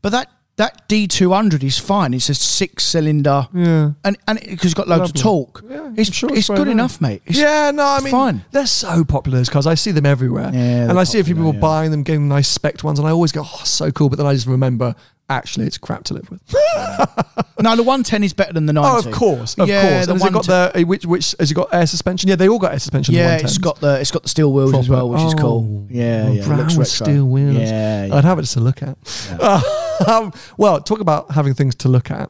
[0.02, 2.14] But that that D two hundred is fine.
[2.14, 3.94] It's a six cylinder, Yeah.
[4.04, 5.20] and and because it's got loads Lovely.
[5.20, 5.64] of torque.
[5.68, 7.24] Yeah, it's sure it's very good enough, mate.
[7.26, 8.46] It's- yeah, no, I mean, fine.
[8.52, 9.66] they're so popular those cars.
[9.66, 11.60] I see them everywhere, Yeah, and I see a few people yeah.
[11.60, 14.28] buying them, getting nice spec ones, and I always go, "Oh, so cool!" But then
[14.28, 14.94] I just remember
[15.30, 16.42] actually it's crap to live with.
[17.64, 18.90] No, the 110 is better than the 90.
[18.90, 20.08] Oh, of course, of yeah, course.
[20.08, 22.28] The has it got the which which has it got air suspension?
[22.28, 23.16] Yeah, they all got air suspension.
[23.16, 25.86] Yeah, the it's got the it's got the steel wheels as well, which is cool.
[25.86, 26.42] Oh, Yeah, oh, yeah.
[26.42, 26.84] it brown retro.
[26.84, 27.56] steel wheels.
[27.56, 28.16] Yeah, yeah.
[28.16, 28.98] I'd have it just to look at.
[30.10, 32.30] um, well, talk about having things to look at.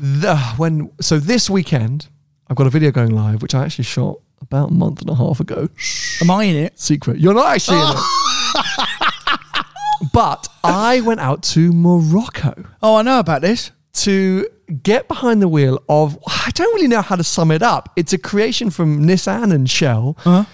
[0.00, 2.08] The, when so this weekend,
[2.48, 5.16] I've got a video going live, which I actually shot about a month and a
[5.16, 5.68] half ago.
[6.22, 6.80] Am I in it?
[6.80, 7.18] Secret.
[7.18, 8.96] You're not actually in it.
[10.12, 13.70] but I went out to Morocco Oh, I know about this.
[13.92, 14.46] to
[14.82, 17.90] get behind the wheel of I don't really know how to sum it up.
[17.96, 20.44] It's a creation from Nissan and Shell Uh-huh.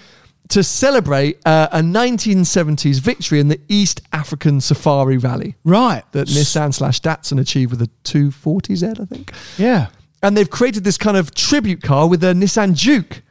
[0.49, 6.03] to celebrate uh, a 1970s victory in the East African Safari Rally Right.
[6.13, 9.31] that Nissan slash Datsun achieved with a 240Z, I think.
[9.57, 9.87] Yeah.
[10.23, 13.21] And they've created this kind of tribute car with a Nissan Juke.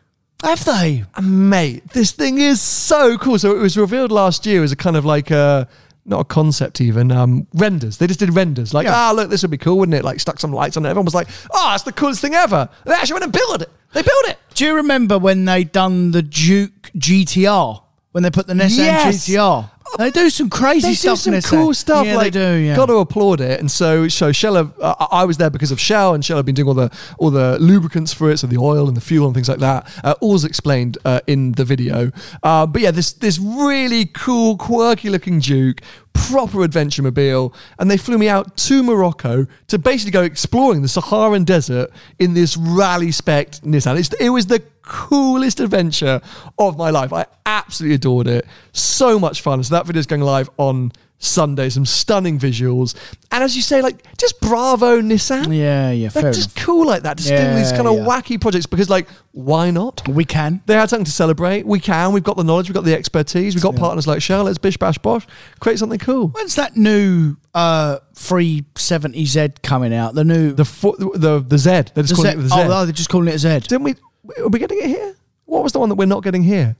[0.44, 1.04] Have they?
[1.20, 3.38] Mate, this thing is so cool.
[3.38, 5.66] So it was revealed last year as a kind of like a
[6.06, 7.98] not a concept even um, renders.
[7.98, 9.12] They just did renders like, ah, Yeah.
[9.12, 10.04] look, this would be cool, wouldn't it?
[10.04, 10.88] Like stuck some lights on it.
[10.88, 12.68] Everyone was like, oh, that's the coolest thing ever.
[12.84, 13.70] They actually went and built it.
[13.92, 14.38] They built it.
[14.54, 17.82] Do you remember when they done the Juke GTR?
[18.12, 19.28] When they put the Nissan Yes.
[19.28, 19.70] GTR?
[19.98, 21.22] They do some crazy They stuff.
[21.22, 22.06] do some cool stuff.
[22.06, 22.56] Yeah, like, they do.
[22.56, 22.76] Yeah.
[22.76, 23.60] Got to applaud it.
[23.60, 26.46] And so, so Shell, have, uh, I was there because of Shell, and Shell have
[26.46, 29.26] been doing all the all the lubricants for it, so the oil and the fuel
[29.26, 29.90] and things like that.
[30.04, 32.10] Uh, all's explained uh, in the video.
[32.42, 35.80] Uh, but yeah, this this really cool, quirky looking Juke,
[36.12, 40.88] proper adventure mobile, and they flew me out to Morocco to basically go exploring the
[40.88, 43.98] Saharan desert in this rally spec Nissan.
[43.98, 46.20] It's, it was the coolest adventure
[46.58, 47.12] of my life.
[47.12, 48.46] I absolutely adored it.
[48.72, 49.62] So much fun.
[49.62, 51.68] So that video is going live on Sunday.
[51.70, 52.94] Some stunning visuals.
[53.32, 55.46] And as you say, like just bravo Nissan.
[55.56, 56.66] Yeah, yeah, They're fair just enough.
[56.66, 57.16] cool like that.
[57.16, 58.04] Just doing these Yeah, kind of yeah.
[58.04, 60.06] wacky projects because like, why not?
[60.08, 60.62] We can.
[60.66, 61.66] They had something to celebrate.
[61.66, 62.12] We can.
[62.12, 62.68] We've got the knowledge.
[62.68, 63.54] We've got the expertise.
[63.54, 64.44] We've got partners like Shell.
[64.44, 65.26] Let's bish bash bosh.
[65.60, 66.28] Create something cool.
[66.28, 70.14] When's that new uh 370Z coming out?
[70.14, 71.70] The new The fo- the the Z.
[71.94, 72.54] They're just the calling Z- it the Z.
[72.56, 73.60] Oh, oh, they're just calling it a Z.
[73.60, 73.94] Didn't we?
[74.38, 75.14] Are we getting it here?
[75.44, 76.76] What was the one that we're not getting here?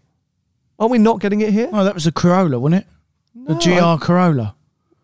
[0.78, 1.68] Aren't we not getting it here?
[1.72, 2.88] Oh, that was a Corolla, wasn't it?
[3.46, 4.54] The No, GR I- Corolla.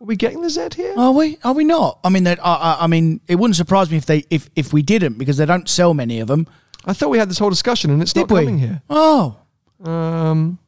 [0.00, 0.94] Are we getting the Z here?
[0.96, 1.38] Are we?
[1.44, 2.00] Are we not?
[2.02, 2.44] I mean, that.
[2.44, 5.36] I, I, I mean, it wouldn't surprise me if they if if we didn't because
[5.36, 6.48] they don't sell many of them.
[6.84, 8.40] I thought we had this whole discussion and it's Did not we?
[8.40, 8.82] coming here.
[8.90, 9.36] Oh,
[9.84, 10.58] Um,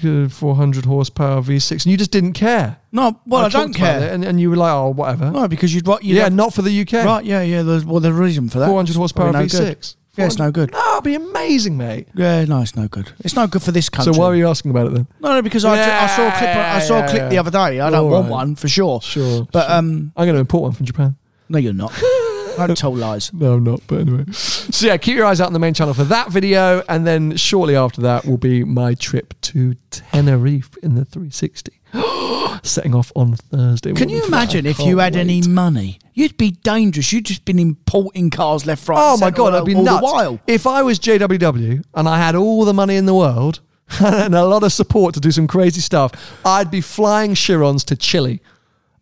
[0.00, 2.76] 400 horsepower V6, and you just didn't care.
[2.92, 3.18] no.
[3.26, 4.12] Well, I, don't talked about care.
[4.14, 5.30] and, and you were like, oh, whatever.
[5.32, 6.04] No, because you'd what?
[6.04, 7.04] You'd yeah, have- not for the UK.
[7.04, 7.62] Right, yeah, yeah.
[7.62, 8.66] There's, well, the reason for that.
[8.68, 9.78] 400 horsepower Probably no good.
[9.80, 9.96] V6.
[10.18, 10.72] Yeah, it's no good.
[10.72, 12.08] No, it'd be amazing, mate.
[12.14, 13.12] Yeah, no, it's no good.
[13.20, 14.12] It's no good for this country.
[14.12, 15.06] So why are you asking about it then?
[15.20, 16.56] No, no, because I, ju- I saw a clip.
[16.56, 17.80] I saw a clip the other day.
[17.80, 18.30] I don't All want right.
[18.32, 19.00] one for sure.
[19.00, 19.46] Sure.
[19.52, 19.76] But sure.
[19.76, 21.16] um, I'm going to import one from Japan.
[21.48, 21.92] no, you're not.
[21.94, 23.32] I don't tell lies.
[23.32, 23.80] No, I'm not.
[23.86, 24.24] But anyway.
[24.32, 27.36] So yeah, keep your eyes out on the main channel for that video, and then
[27.36, 31.72] shortly after that will be my trip to Tenerife in the 360.
[32.64, 33.92] Setting off on Thursday.
[33.92, 34.36] Can you for that.
[34.36, 36.00] I imagine if you had any money?
[36.18, 37.12] You'd be dangerous.
[37.12, 38.98] You'd just been importing cars left, right.
[38.98, 40.00] Oh and my god, I'd be all nuts.
[40.00, 40.40] The while.
[40.48, 43.60] If I was JWW and I had all the money in the world
[44.00, 46.10] and a lot of support to do some crazy stuff,
[46.44, 48.40] I'd be flying Chirons to Chile.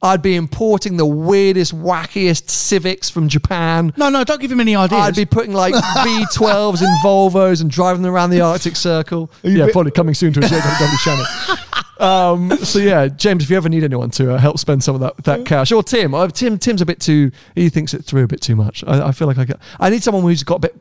[0.02, 3.92] I'd be importing the weirdest, wackiest Civics from Japan.
[3.96, 5.00] No, no, don't give him any ideas.
[5.00, 9.30] I'd be putting like V12s in Volvos and driving them around the Arctic Circle.
[9.42, 11.24] Yeah, probably coming soon to a JWW channel.
[11.98, 15.00] Um, so yeah, James, if you ever need anyone to uh, help spend some of
[15.00, 17.30] that, that cash, or Tim, uh, Tim, Tim's a bit too.
[17.54, 18.84] He thinks it through a bit too much.
[18.86, 19.58] I, I feel like I get.
[19.80, 20.76] I need someone who's got a bit.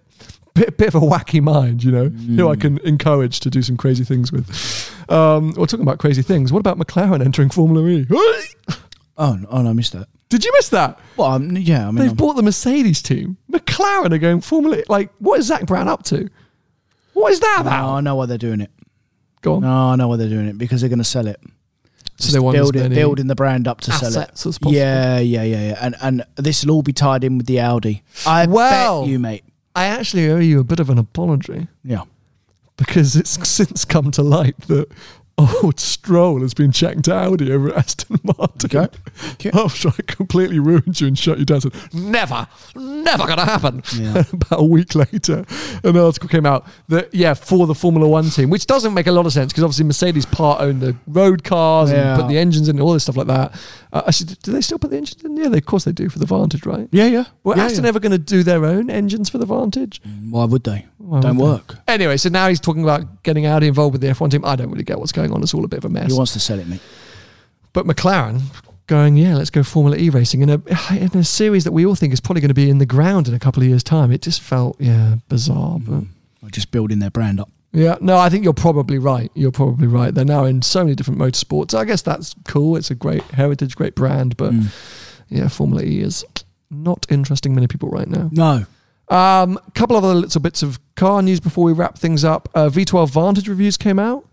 [0.55, 3.75] Bit, bit of a wacky mind, you know, who I can encourage to do some
[3.75, 4.49] crazy things with.
[5.09, 6.53] Um, we're talking about crazy things.
[6.53, 8.05] What about McLaren entering Formula E?
[9.17, 10.07] Oh, no, oh no, I missed that.
[10.29, 10.99] Did you miss that?
[11.17, 13.37] Well, um, yeah, I mean, They've I'm- bought the Mercedes team.
[13.51, 14.81] McLaren are going Formula.
[14.89, 16.29] Like, what is Zak Brown up to?
[17.13, 17.89] What is that no, about?
[17.95, 18.71] I know why they're doing it.
[19.41, 19.61] Go on.
[19.61, 21.39] No, I know why they're doing it because they're going to sell it.
[22.17, 24.17] so they want as building, many building the brand up to sell it.
[24.17, 24.73] assets as possible.
[24.75, 25.77] Yeah, yeah, yeah, yeah.
[25.81, 28.03] And and this will all be tied in with the Audi.
[28.25, 29.43] I Well- bet you, mate.
[29.75, 32.03] I actually owe you a bit of an apology Yeah.
[32.77, 34.87] because it's since come to light that
[35.37, 38.47] old Stroll has been checked Audi over at Aston Martin.
[38.65, 38.87] Okay.
[39.35, 39.49] Okay.
[39.53, 43.81] After I completely ruined you and shut you down, said, never, never going to happen.
[43.95, 44.23] Yeah.
[44.33, 45.45] About a week later,
[45.83, 49.11] an article came out that, yeah, for the Formula One team, which doesn't make a
[49.11, 52.13] lot of sense because obviously Mercedes part owned the road cars Yeah.
[52.13, 53.53] and put the engines in and all this stuff like that.
[53.93, 55.35] Uh, I said, do they still put the engines in?
[55.37, 56.87] Yeah, they, of course they do for the Vantage, right?
[56.91, 57.25] Yeah, yeah.
[57.43, 57.89] Were yeah, Aston yeah.
[57.89, 60.01] ever going to do their own engines for the Vantage?
[60.29, 60.85] Why would they?
[60.97, 61.51] Why Don't would they?
[61.51, 61.75] work.
[61.87, 64.43] Anyway, so now he's talking about getting Audi involved with the F1 team.
[64.45, 65.41] I don't really get what's going on.
[65.43, 66.11] It's all a bit of a mess.
[66.11, 66.81] He wants to sell it, mate.
[67.73, 68.41] But McLaren
[68.87, 70.61] going, yeah, let's go Formula E racing in a
[70.91, 73.27] in a series that we all think is probably going to be in the ground
[73.27, 74.11] in a couple of years' time.
[74.11, 75.79] It just felt, yeah, bizarre.
[75.79, 76.03] But
[76.43, 77.49] Or just building their brand up.
[77.73, 79.29] Yeah, no, I think you're probably right.
[79.33, 80.13] You're probably right.
[80.13, 81.73] They're now in so many different motorsports.
[81.77, 82.77] I guess that's cool.
[82.77, 84.67] It's a great heritage, great brand, but Mm.
[85.29, 86.23] yeah, Formula E is
[86.71, 88.29] not interesting many people right now.
[88.31, 88.65] No.
[89.09, 92.47] Um, a couple of other little bits of car news before we wrap things up.
[92.55, 94.25] Uh, V12 Vantage reviews came out.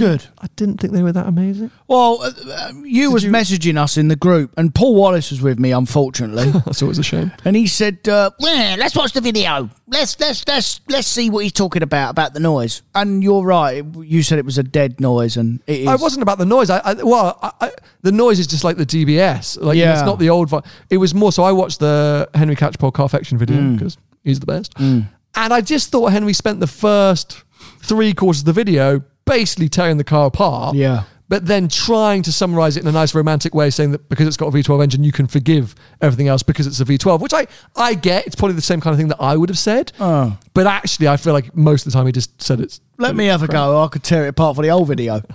[0.00, 0.24] Good.
[0.40, 1.70] I didn't think they were that amazing.
[1.88, 5.40] Well, uh, uh, you was you- messaging us in the group, and Paul Wallace was
[5.42, 7.32] with me, unfortunately, That's always a shame.
[7.44, 9.70] and he said, uh, "Yeah, let's watch the video.
[9.86, 13.84] Let's let's let's let's see what he's talking about about the noise." And you're right.
[14.00, 15.88] You said it was a dead noise, and it is.
[15.88, 16.70] I wasn't about the noise.
[16.70, 17.70] I, I well, I, I,
[18.02, 19.60] the noise is just like the DBS.
[19.60, 20.48] Like know, it's not the old.
[20.50, 21.32] vi- It was more.
[21.32, 23.78] So I watched the Henry Catchpole Carfection video Mm.
[23.78, 27.42] because he's the best, and I just thought Henry spent the first
[27.82, 30.74] three quarters of the video basically tearing the car apart.
[30.76, 31.04] Yeah.
[31.26, 34.36] But then trying to summarize it in a nice romantic way, saying that because it's
[34.36, 37.46] got a V12 engine, you can forgive everything else because it's a V12, which I,
[37.74, 38.26] I get.
[38.26, 39.90] It's probably the same kind of thing that I would have said.
[39.98, 40.36] Oh.
[40.52, 42.82] But actually, I feel like most of the time he just said it's.
[42.98, 43.82] Let me have a go.
[43.82, 45.22] I could tear it apart for the old video.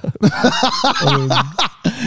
[1.05, 1.29] Um,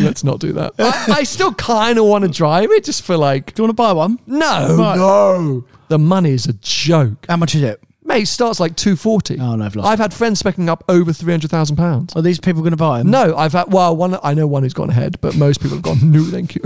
[0.02, 0.72] let's not do that.
[0.78, 3.70] I, I still kind of want to drive it just for like, Do you want
[3.76, 4.18] to buy one?
[4.26, 4.96] no, Right.
[4.96, 5.64] no.
[5.88, 7.26] The money is a joke.
[7.28, 7.82] How much is it?
[8.12, 9.38] Mate, it starts like 240.
[9.40, 12.14] Oh, no, I've lost I've had friends specking up over 300,000 pounds.
[12.14, 13.10] Are these people going to buy them?
[13.10, 15.82] No, I've had, well, one, I know one who's gone ahead, but most people have
[15.82, 16.62] gone, no, thank you.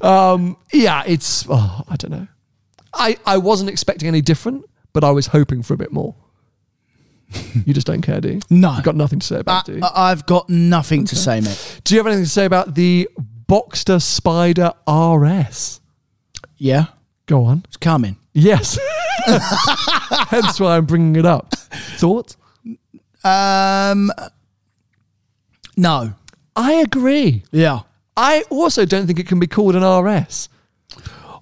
[0.06, 2.26] um, yeah, it's, oh, I don't know.
[2.92, 6.16] I, I wasn't expecting any different, but I was hoping for a bit more.
[7.64, 8.40] you just don't care, do you?
[8.50, 8.74] No.
[8.74, 9.84] You've got nothing to say about it, do you?
[9.84, 11.80] I, I've got nothing to say, mate.
[11.84, 13.08] do you have anything to say about the
[13.48, 15.80] Boxster Spider RS?
[16.56, 16.86] Yeah,
[17.26, 17.62] Go on.
[17.68, 18.16] it's coming.
[18.34, 18.78] Yes.
[19.26, 21.54] Hence why I'm bringing it up.
[21.96, 22.36] Thoughts?
[23.24, 24.10] Um,
[25.76, 26.14] no.
[26.56, 27.44] I agree.
[27.50, 27.80] Yeah.
[28.16, 30.48] I also don't think it can be called an RS.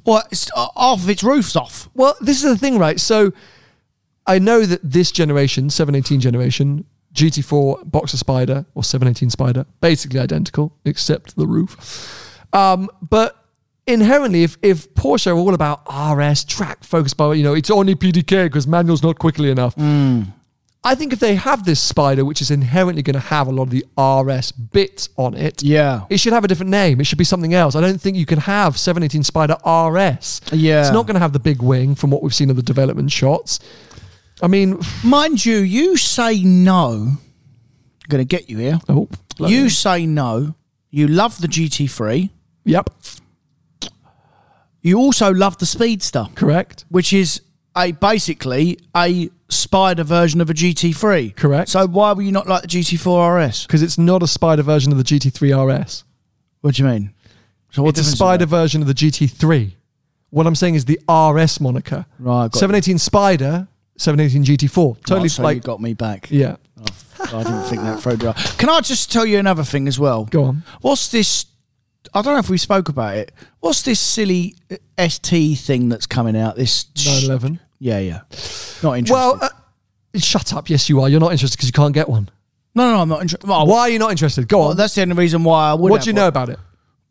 [0.05, 1.09] Well, it's uh, off.
[1.09, 1.89] Its roof's off.
[1.95, 2.99] Well, this is the thing, right?
[2.99, 3.33] So
[4.27, 6.85] I know that this generation, 718 generation,
[7.15, 12.47] GT4 Boxster Spider or 718 Spider, basically identical, except the roof.
[12.53, 13.40] Um, but
[13.93, 17.95] inherently, if, if Porsche are all about RS, track focused by, you know, it's only
[17.95, 19.75] PDK because manual's not quickly enough.
[19.75, 20.23] Hmm.
[20.83, 23.65] I think if they have this Spider, which is inherently going to have a lot
[23.65, 26.05] of the RS bits on it, Yeah.
[26.09, 27.03] it should have a different name.
[27.03, 27.75] It should be something else.
[27.77, 30.41] I don't think you can have 718 Spider RS.
[30.53, 30.81] Yeah.
[30.81, 33.13] It's not going to have the big wing from what we've seen of the development
[33.13, 33.61] shots.
[34.43, 36.93] I mean, Mind you, you say no.
[36.93, 38.79] I'm going to get you here.
[38.89, 39.07] oh,
[39.39, 40.55] You say no.
[40.91, 42.31] You love the GT3.
[42.65, 42.89] Yep,
[44.83, 46.85] You also love the Speedster, correct.
[46.89, 47.43] which is
[47.77, 51.37] a basically a spider version of a GT3.
[51.37, 51.69] Correct.
[51.69, 53.67] So why were you not like the GT4 RS?
[53.67, 55.53] Because it's not a Spider version of the GT3
[55.85, 56.05] RS.
[56.63, 57.13] What do you mean?
[57.71, 59.73] So what It's a difference is Spider version of the GT3.
[60.31, 62.07] What I'm saying is the RS moniker.
[62.19, 63.69] Right, got 718 Spider,
[63.99, 64.97] 718 GT4.
[65.05, 66.29] Totally Right, so like, you got me back.
[66.31, 66.57] yeah.
[66.79, 68.17] Oh, I didn't think that through.
[68.17, 68.33] did I?
[68.33, 70.25] Can I just tell you another thing as well?
[70.25, 70.63] Go on.
[70.81, 71.45] What's this?
[72.15, 73.33] I don't know if we spoke about it.
[73.61, 76.57] What's this silly uh, ST thing that's coming out?
[76.57, 77.61] This 911.
[77.79, 78.21] Yeah, yeah.
[78.83, 79.13] Not interested.
[79.13, 79.49] Well, uh,
[80.19, 80.69] shut up.
[80.71, 81.09] Yes, you are.
[81.09, 82.29] You're not interested because you can't get one.
[82.75, 83.49] no, no, I'm not interested.
[83.49, 84.49] Well, Why are you not interested?
[84.49, 84.77] Go well, on.
[84.77, 85.91] that's the only reason why I would.
[85.91, 86.23] what do you one.
[86.23, 86.59] know about it?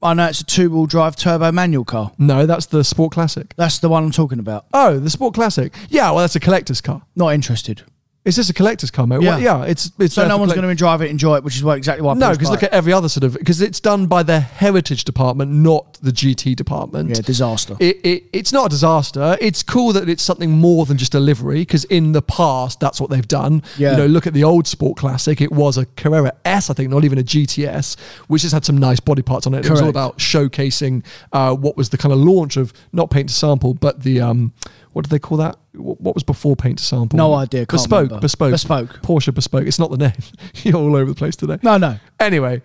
[0.02, 2.14] I know it's a two-wheel drive turbo manual car.
[2.18, 3.54] No, that's the Sport Classic.
[3.58, 4.66] That's the one I'm talking about.
[4.74, 5.74] Oh, the Sport Classic.
[5.90, 7.02] Yeah, well, that's a collector's car.
[7.16, 7.84] Not interested.
[8.26, 9.22] Is this a collector's car, mate?
[9.22, 9.30] Yeah.
[9.30, 11.64] Well, yeah, it's it's So no one's going to drive it, enjoy it, which is
[11.64, 12.14] what exactly why.
[12.16, 15.52] No, because look at every other sort of because it's done by the heritage department,
[15.52, 17.10] not the GT department.
[17.10, 17.78] yeah, disaster.
[17.80, 19.38] It, it, it's not a disaster.
[19.40, 23.00] It's cool that it's something more than just a livery because in the past that's
[23.00, 23.64] what they've done.
[23.78, 23.92] Yeah.
[23.92, 25.40] You know, look at the old Sport Classic.
[25.40, 27.98] It was a Carrera S, I think, not even a GTS,
[28.28, 29.66] which has had some nice body parts on it.
[29.66, 33.30] It was all about showcasing uh, what was the kind of launch of not paint
[33.30, 34.54] to sample, but the um,
[35.00, 35.56] what do they call that?
[35.76, 37.16] What was before paint to sample?
[37.16, 38.20] No idea, Bespoke, remember.
[38.20, 38.90] bespoke, Bespoke.
[39.02, 39.66] Porsche bespoke.
[39.66, 40.12] It's not the name.
[40.64, 41.58] You're all over the place today.
[41.64, 41.98] no, no.
[42.20, 42.62] Anyway,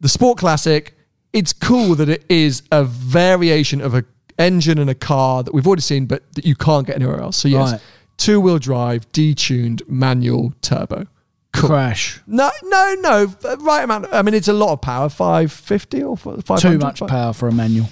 [0.00, 0.94] the Sport Classic,
[1.32, 4.04] it's cool that it is a variation of a
[4.38, 7.38] engine and a car that we've already seen, but that you can't get anywhere else.
[7.38, 7.80] So yes, Right.
[8.18, 11.06] two wheel drive, detuned, manual, turbo.
[11.54, 11.70] Cool.
[11.70, 12.20] Crash.
[12.26, 13.34] No, no, no.
[13.60, 14.08] Right amount.
[14.12, 15.08] I mean, it's a lot of power.
[15.08, 16.44] Five fifty or five.
[16.60, 17.88] Too much power for a manual.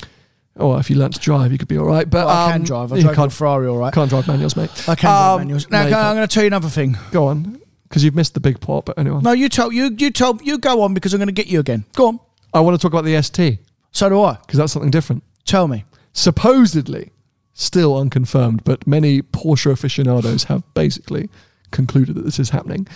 [0.58, 2.08] Oh, if you learnt to drive, you could be all right.
[2.08, 2.92] But Well, I can um, drive.
[2.92, 3.92] I you drive can't, a Ferrari, all right.
[3.92, 4.70] can't drive manuals, mate.
[4.88, 5.70] I can drive Um, manuals.
[5.70, 6.96] Now, you I'm going to tell you another thing.
[7.12, 8.86] Go on, because you've missed the big pot.
[8.86, 11.32] But anyway, No, you tell you you tell you go on because I'm going to
[11.32, 11.84] get you again.
[11.94, 12.20] Go on.
[12.54, 13.58] I want to talk about the ST
[13.92, 14.34] So do I.
[14.36, 15.22] because that's something different.
[15.44, 15.84] Tell me.
[16.14, 17.12] supposedly
[17.52, 21.28] still unconfirmed, but many Porsche aficionados have basically
[21.70, 22.86] concluded that this is happening.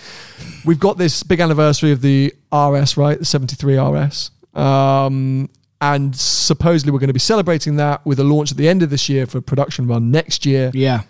[0.64, 3.18] We've got this big anniversary of the RS, right?
[3.18, 4.30] The 73 RS.
[4.54, 5.48] Um,
[5.80, 8.90] and supposedly we're going to be celebrating that with a launch at the end of
[8.90, 11.02] this year for production run next year, Yeah.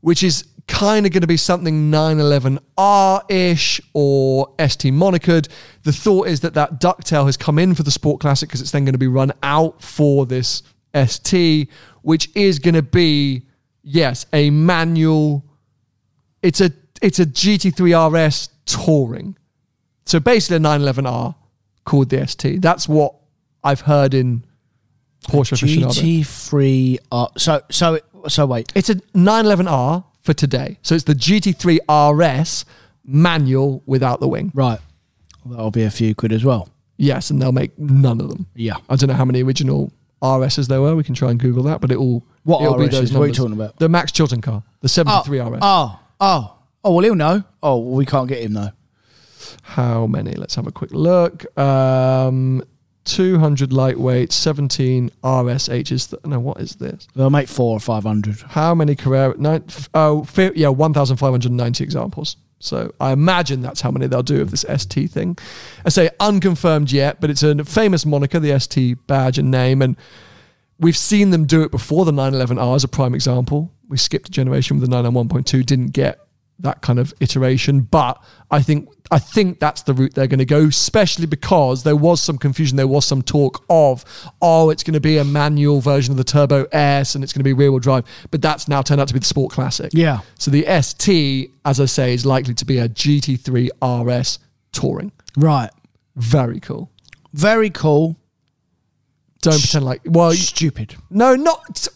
[0.00, 5.48] which is kind of going to be something 911R ish or ST monikered.
[5.82, 8.70] The thought is that that ducktail has come in for the Sport Classic because it's
[8.70, 10.62] then going to be run out for this
[10.94, 11.68] ST,
[12.02, 13.46] which is going to be,
[13.82, 15.44] yes, a manual.
[16.42, 16.70] It's a
[17.00, 19.36] it's a GT3 RS touring.
[20.06, 21.34] So basically a 911R
[21.84, 22.62] called the ST.
[22.62, 23.14] That's what
[23.64, 24.44] I've heard in
[25.28, 26.22] Porsche aficionado.
[26.22, 26.98] GT3.
[27.10, 27.30] R.
[27.36, 28.72] So so so wait.
[28.74, 30.78] It's a 911R for today.
[30.82, 32.64] So it's the GT3 RS
[33.04, 34.52] manual without the wing.
[34.54, 34.80] Right.
[35.44, 36.68] That'll be a few quid as well.
[36.96, 38.46] Yes, and they'll make none of them.
[38.54, 38.76] Yeah.
[38.88, 39.92] I don't know how many original
[40.22, 40.94] RSs there were.
[40.94, 42.24] We can try and Google that, but it will.
[42.44, 43.12] What it'll RSs?
[43.12, 43.78] What are you talking about?
[43.78, 45.58] The Max Chilton car, the 73 oh, RS.
[45.62, 46.92] Oh, oh, oh.
[46.92, 47.42] Well, he'll know.
[47.62, 48.70] Oh, well, we can't get him though.
[49.62, 50.32] How many?
[50.32, 51.46] Let's have a quick look.
[51.58, 52.62] Um,
[53.04, 56.10] 200 lightweight, 17 RSHs.
[56.10, 57.08] Th- no, what is this?
[57.14, 58.40] They'll make four or five hundred.
[58.40, 59.34] How many Carrera?
[59.36, 62.36] Nine, f- oh, fi- yeah, 1,590 examples.
[62.60, 65.36] So I imagine that's how many they'll do of this ST thing.
[65.84, 69.82] I say unconfirmed yet, but it's a famous moniker, the ST badge and name.
[69.82, 69.96] And
[70.78, 72.04] we've seen them do it before.
[72.04, 73.72] The 911R is a prime example.
[73.88, 76.20] We skipped a generation with the 991.2, didn't get
[76.60, 77.80] that kind of iteration.
[77.80, 81.94] But I think I think that's the route they're going to go, especially because there
[81.94, 82.78] was some confusion.
[82.78, 84.06] There was some talk of,
[84.40, 87.40] oh, it's going to be a manual version of the Turbo S and it's going
[87.40, 88.06] to be rear wheel drive.
[88.30, 89.92] But that's now turned out to be the Sport Classic.
[89.92, 90.20] Yeah.
[90.38, 94.38] So the ST, as I say, is likely to be a GT3 RS
[94.72, 95.12] touring.
[95.36, 95.70] Right.
[96.16, 96.90] Very cool.
[97.34, 98.16] Very cool.
[99.42, 100.96] Don't pretend like, well, Stupid.
[101.10, 101.86] no, not.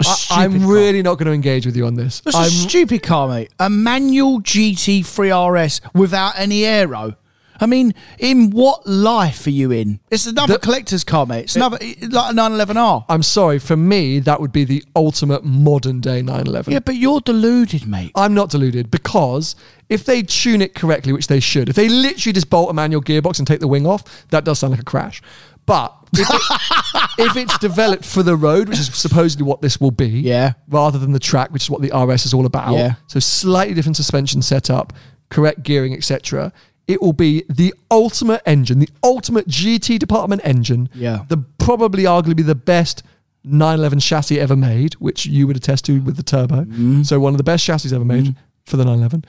[0.00, 0.72] I, I'm car.
[0.72, 2.20] really not going to engage with you on this.
[2.20, 3.50] That's I'm, a stupid car, mate.
[3.58, 7.16] A manual GT3 RS without any aero.
[7.60, 10.00] I mean, in what life are you in?
[10.10, 11.44] It's another The- collector's car, mate.
[11.44, 13.04] It's another like a 911R.
[13.08, 13.60] I'm sorry.
[13.60, 16.72] For me, that would be the ultimate modern day 911.
[16.72, 18.10] Yeah, but you're deluded, mate.
[18.16, 19.54] I'm not deluded because
[19.88, 23.00] if they tune it correctly, which they should, if they literally just bolt a manual
[23.02, 25.22] gearbox and take the wing off, that does sound like a crash.
[25.64, 29.90] But if, it, if it's developed for the road, which is supposedly what this will
[29.90, 30.52] be, Yeah.
[30.68, 32.94] rather than the track, which is what the RS is all about, Yeah.
[33.06, 34.92] so slightly different suspension setup,
[35.30, 36.52] correct gearing, etc.
[36.86, 40.88] It will be the ultimate engine, the ultimate GT department engine.
[40.94, 41.24] Yeah.
[41.28, 43.02] The probably arguably the best
[43.44, 46.64] 911 chassis ever made, which you would attest to with the turbo.
[46.64, 47.02] Mm-hmm.
[47.02, 48.34] So one of the best chassis ever made
[48.64, 49.24] for the 911.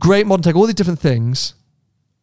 [0.00, 1.54] Great modern tech, all these different things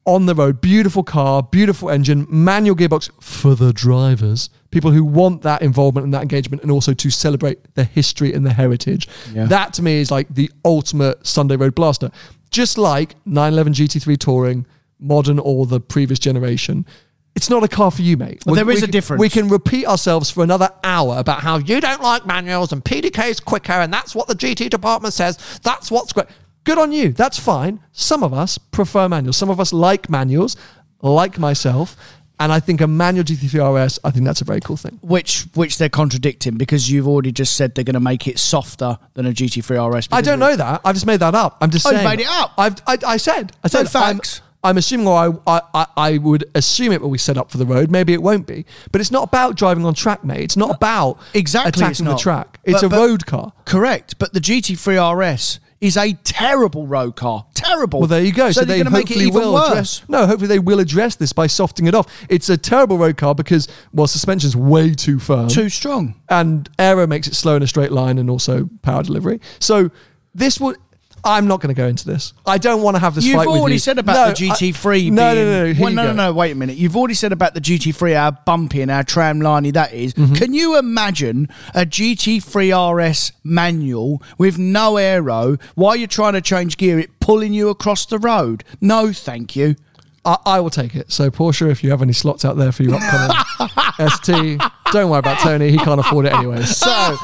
[0.06, 0.62] on the road.
[0.62, 4.50] Beautiful car, beautiful engine, manual gearbox for the drivers.
[4.72, 8.46] People who want that involvement and that engagement, and also to celebrate the history and
[8.46, 9.08] the heritage.
[9.34, 9.46] Yeah.
[9.46, 12.10] That to me is like the ultimate Sunday road blaster.
[12.52, 14.66] Just like 911 GT3 Touring,
[15.00, 16.86] modern or the previous generation.
[17.34, 18.44] It's not a car for you, mate.
[18.46, 19.20] Well, We- there is we a difference.
[19.22, 23.30] We can repeat ourselves for another hour about how you don't like manuals and PDK
[23.30, 25.40] is quicker and that's what the GT department says.
[25.64, 26.28] That's what's great.
[26.64, 27.12] Good on you.
[27.12, 27.80] That's fine.
[27.92, 29.38] Some of us prefer manuals.
[29.38, 30.56] Some of us like manuals,
[31.02, 31.98] like myself.
[32.40, 34.98] And I think a manual GT3 RS, I think that's a very cool thing.
[35.04, 38.98] Which which they're contradicting because you've already just said they're going to make it softer
[39.14, 40.08] than a GT3 RS.
[40.12, 40.82] I don't know that.
[40.84, 41.58] I've just made that up.
[41.62, 42.54] I'm just Oh, you made it up?
[42.58, 43.52] I've, I, I said.
[43.64, 43.86] I said.
[43.96, 44.42] I'm- facts.
[44.64, 47.66] I'm, assuming, or I, I, I, would assume it will be set up for the
[47.66, 47.90] road.
[47.90, 48.68] Maybe it won't be.
[48.92, 50.42] But it's not about driving on track, mate.
[50.42, 52.60] It's not about Exactly, attacking the track.
[52.64, 53.54] It's But- a but- road car.
[53.66, 57.46] Correct, but the GT3 RS is a terrible road car.
[57.56, 58.00] Terrible.
[58.02, 58.52] Well, there you go.
[58.52, 59.70] So, So, they they're going to make it hopefully even will worse.
[59.70, 60.04] address.
[60.08, 62.08] No, hopefully they will address this by softening it off.
[62.30, 66.16] It's a terrible road car because well, suspension's way too firm, Too strong.
[66.30, 69.42] and aero makes it slow in a straight line, and also power delivery.
[69.60, 69.90] So
[70.36, 70.78] this would.
[71.24, 72.34] I'm not going to go into this.
[72.46, 73.80] I don't want to have this You've fight with already you.
[73.80, 75.16] said about No, the GT3 I- being...
[75.16, 75.80] no, no, no, no.
[75.82, 76.78] Well, no, no, no, wait a minute.
[76.78, 80.14] You've already said about the GT3, how bumpy and how tramliney that is.
[80.14, 80.34] Mm-hmm.
[80.34, 86.78] Can you imagine a GT3 RS manual with no aero while you're trying to change
[86.78, 88.64] gear, it pulling you across the road?
[88.82, 89.76] No, thank you.
[90.24, 91.12] I, I will take it.
[91.12, 94.62] So Porsche, if you have any slots out there for your upcoming ST,
[94.92, 95.72] don't worry about Tony.
[95.72, 96.62] He can't afford it anyway.
[96.64, 96.90] So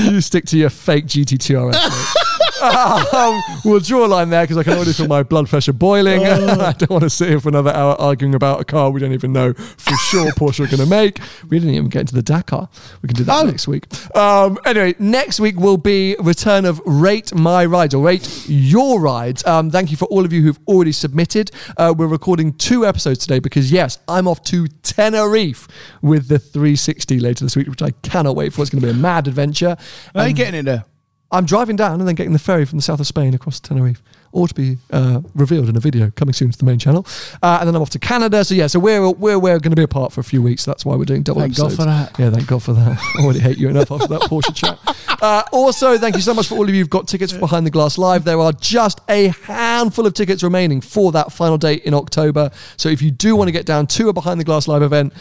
[0.00, 2.16] you stick to your fake GT2 RS.
[2.62, 6.24] Um, we'll draw a line there because I can already feel my blood pressure boiling.
[6.26, 9.12] I don't want to sit here for another hour arguing about a car we don't
[9.12, 11.20] even know for sure Porsche are going to make.
[11.48, 12.68] We didn't even get into the Dakar.
[13.02, 13.46] We can do that Oh.
[13.46, 13.86] next week.
[14.16, 19.46] Um, anyway, next week will be return of Rate My Rides or Rate Your Rides.
[19.46, 21.50] Um, thank you for all of you who've already submitted.
[21.76, 25.68] Uh, we're recording two episodes today because, yes, I'm off to Tenerife
[26.02, 28.62] with the 360 later this week, which I cannot wait for.
[28.62, 29.76] It's going to be a mad adventure.
[30.14, 30.84] How are you getting in there?
[31.30, 34.02] I'm driving down and then getting the ferry from the south of Spain across Tenerife.
[34.32, 37.06] All to be uh, revealed in a video coming soon to the main channel.
[37.42, 38.44] Uh, and then I'm off to Canada.
[38.44, 40.66] So yeah, so we're we're, we're going to be apart for a few weeks.
[40.66, 42.18] That's why we're doing double Thank God for that.
[42.18, 42.98] Yeah, thank God for that.
[43.18, 44.78] I already hate you enough after that Porsche chat.
[45.20, 47.66] Uh, also, thank you so much for all of you who've got tickets for Behind
[47.66, 48.24] the Glass Live.
[48.24, 52.50] There are just a handful of tickets remaining for that final date in October.
[52.76, 55.14] So if you do want to get down to a Behind the Glass Live event,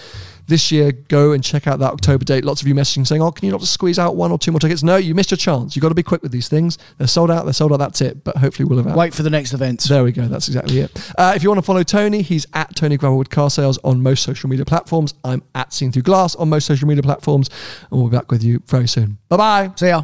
[0.47, 2.45] this year, go and check out that October date.
[2.45, 4.51] Lots of you messaging saying, "Oh, can you not just squeeze out one or two
[4.51, 5.75] more tickets?" No, you missed your chance.
[5.75, 6.77] You've got to be quick with these things.
[6.97, 7.45] They're sold out.
[7.45, 7.77] They're sold out.
[7.77, 8.23] That's it.
[8.23, 8.97] But hopefully, we'll have out.
[8.97, 9.83] Wait for the next event.
[9.83, 10.27] There we go.
[10.27, 11.13] That's exactly it.
[11.17, 14.23] Uh, if you want to follow Tony, he's at Tony Gravelwood Car Sales on most
[14.23, 15.13] social media platforms.
[15.23, 17.49] I'm at Seen Through Glass on most social media platforms,
[17.91, 19.17] and we'll be back with you very soon.
[19.29, 19.71] Bye bye.
[19.75, 20.03] See ya.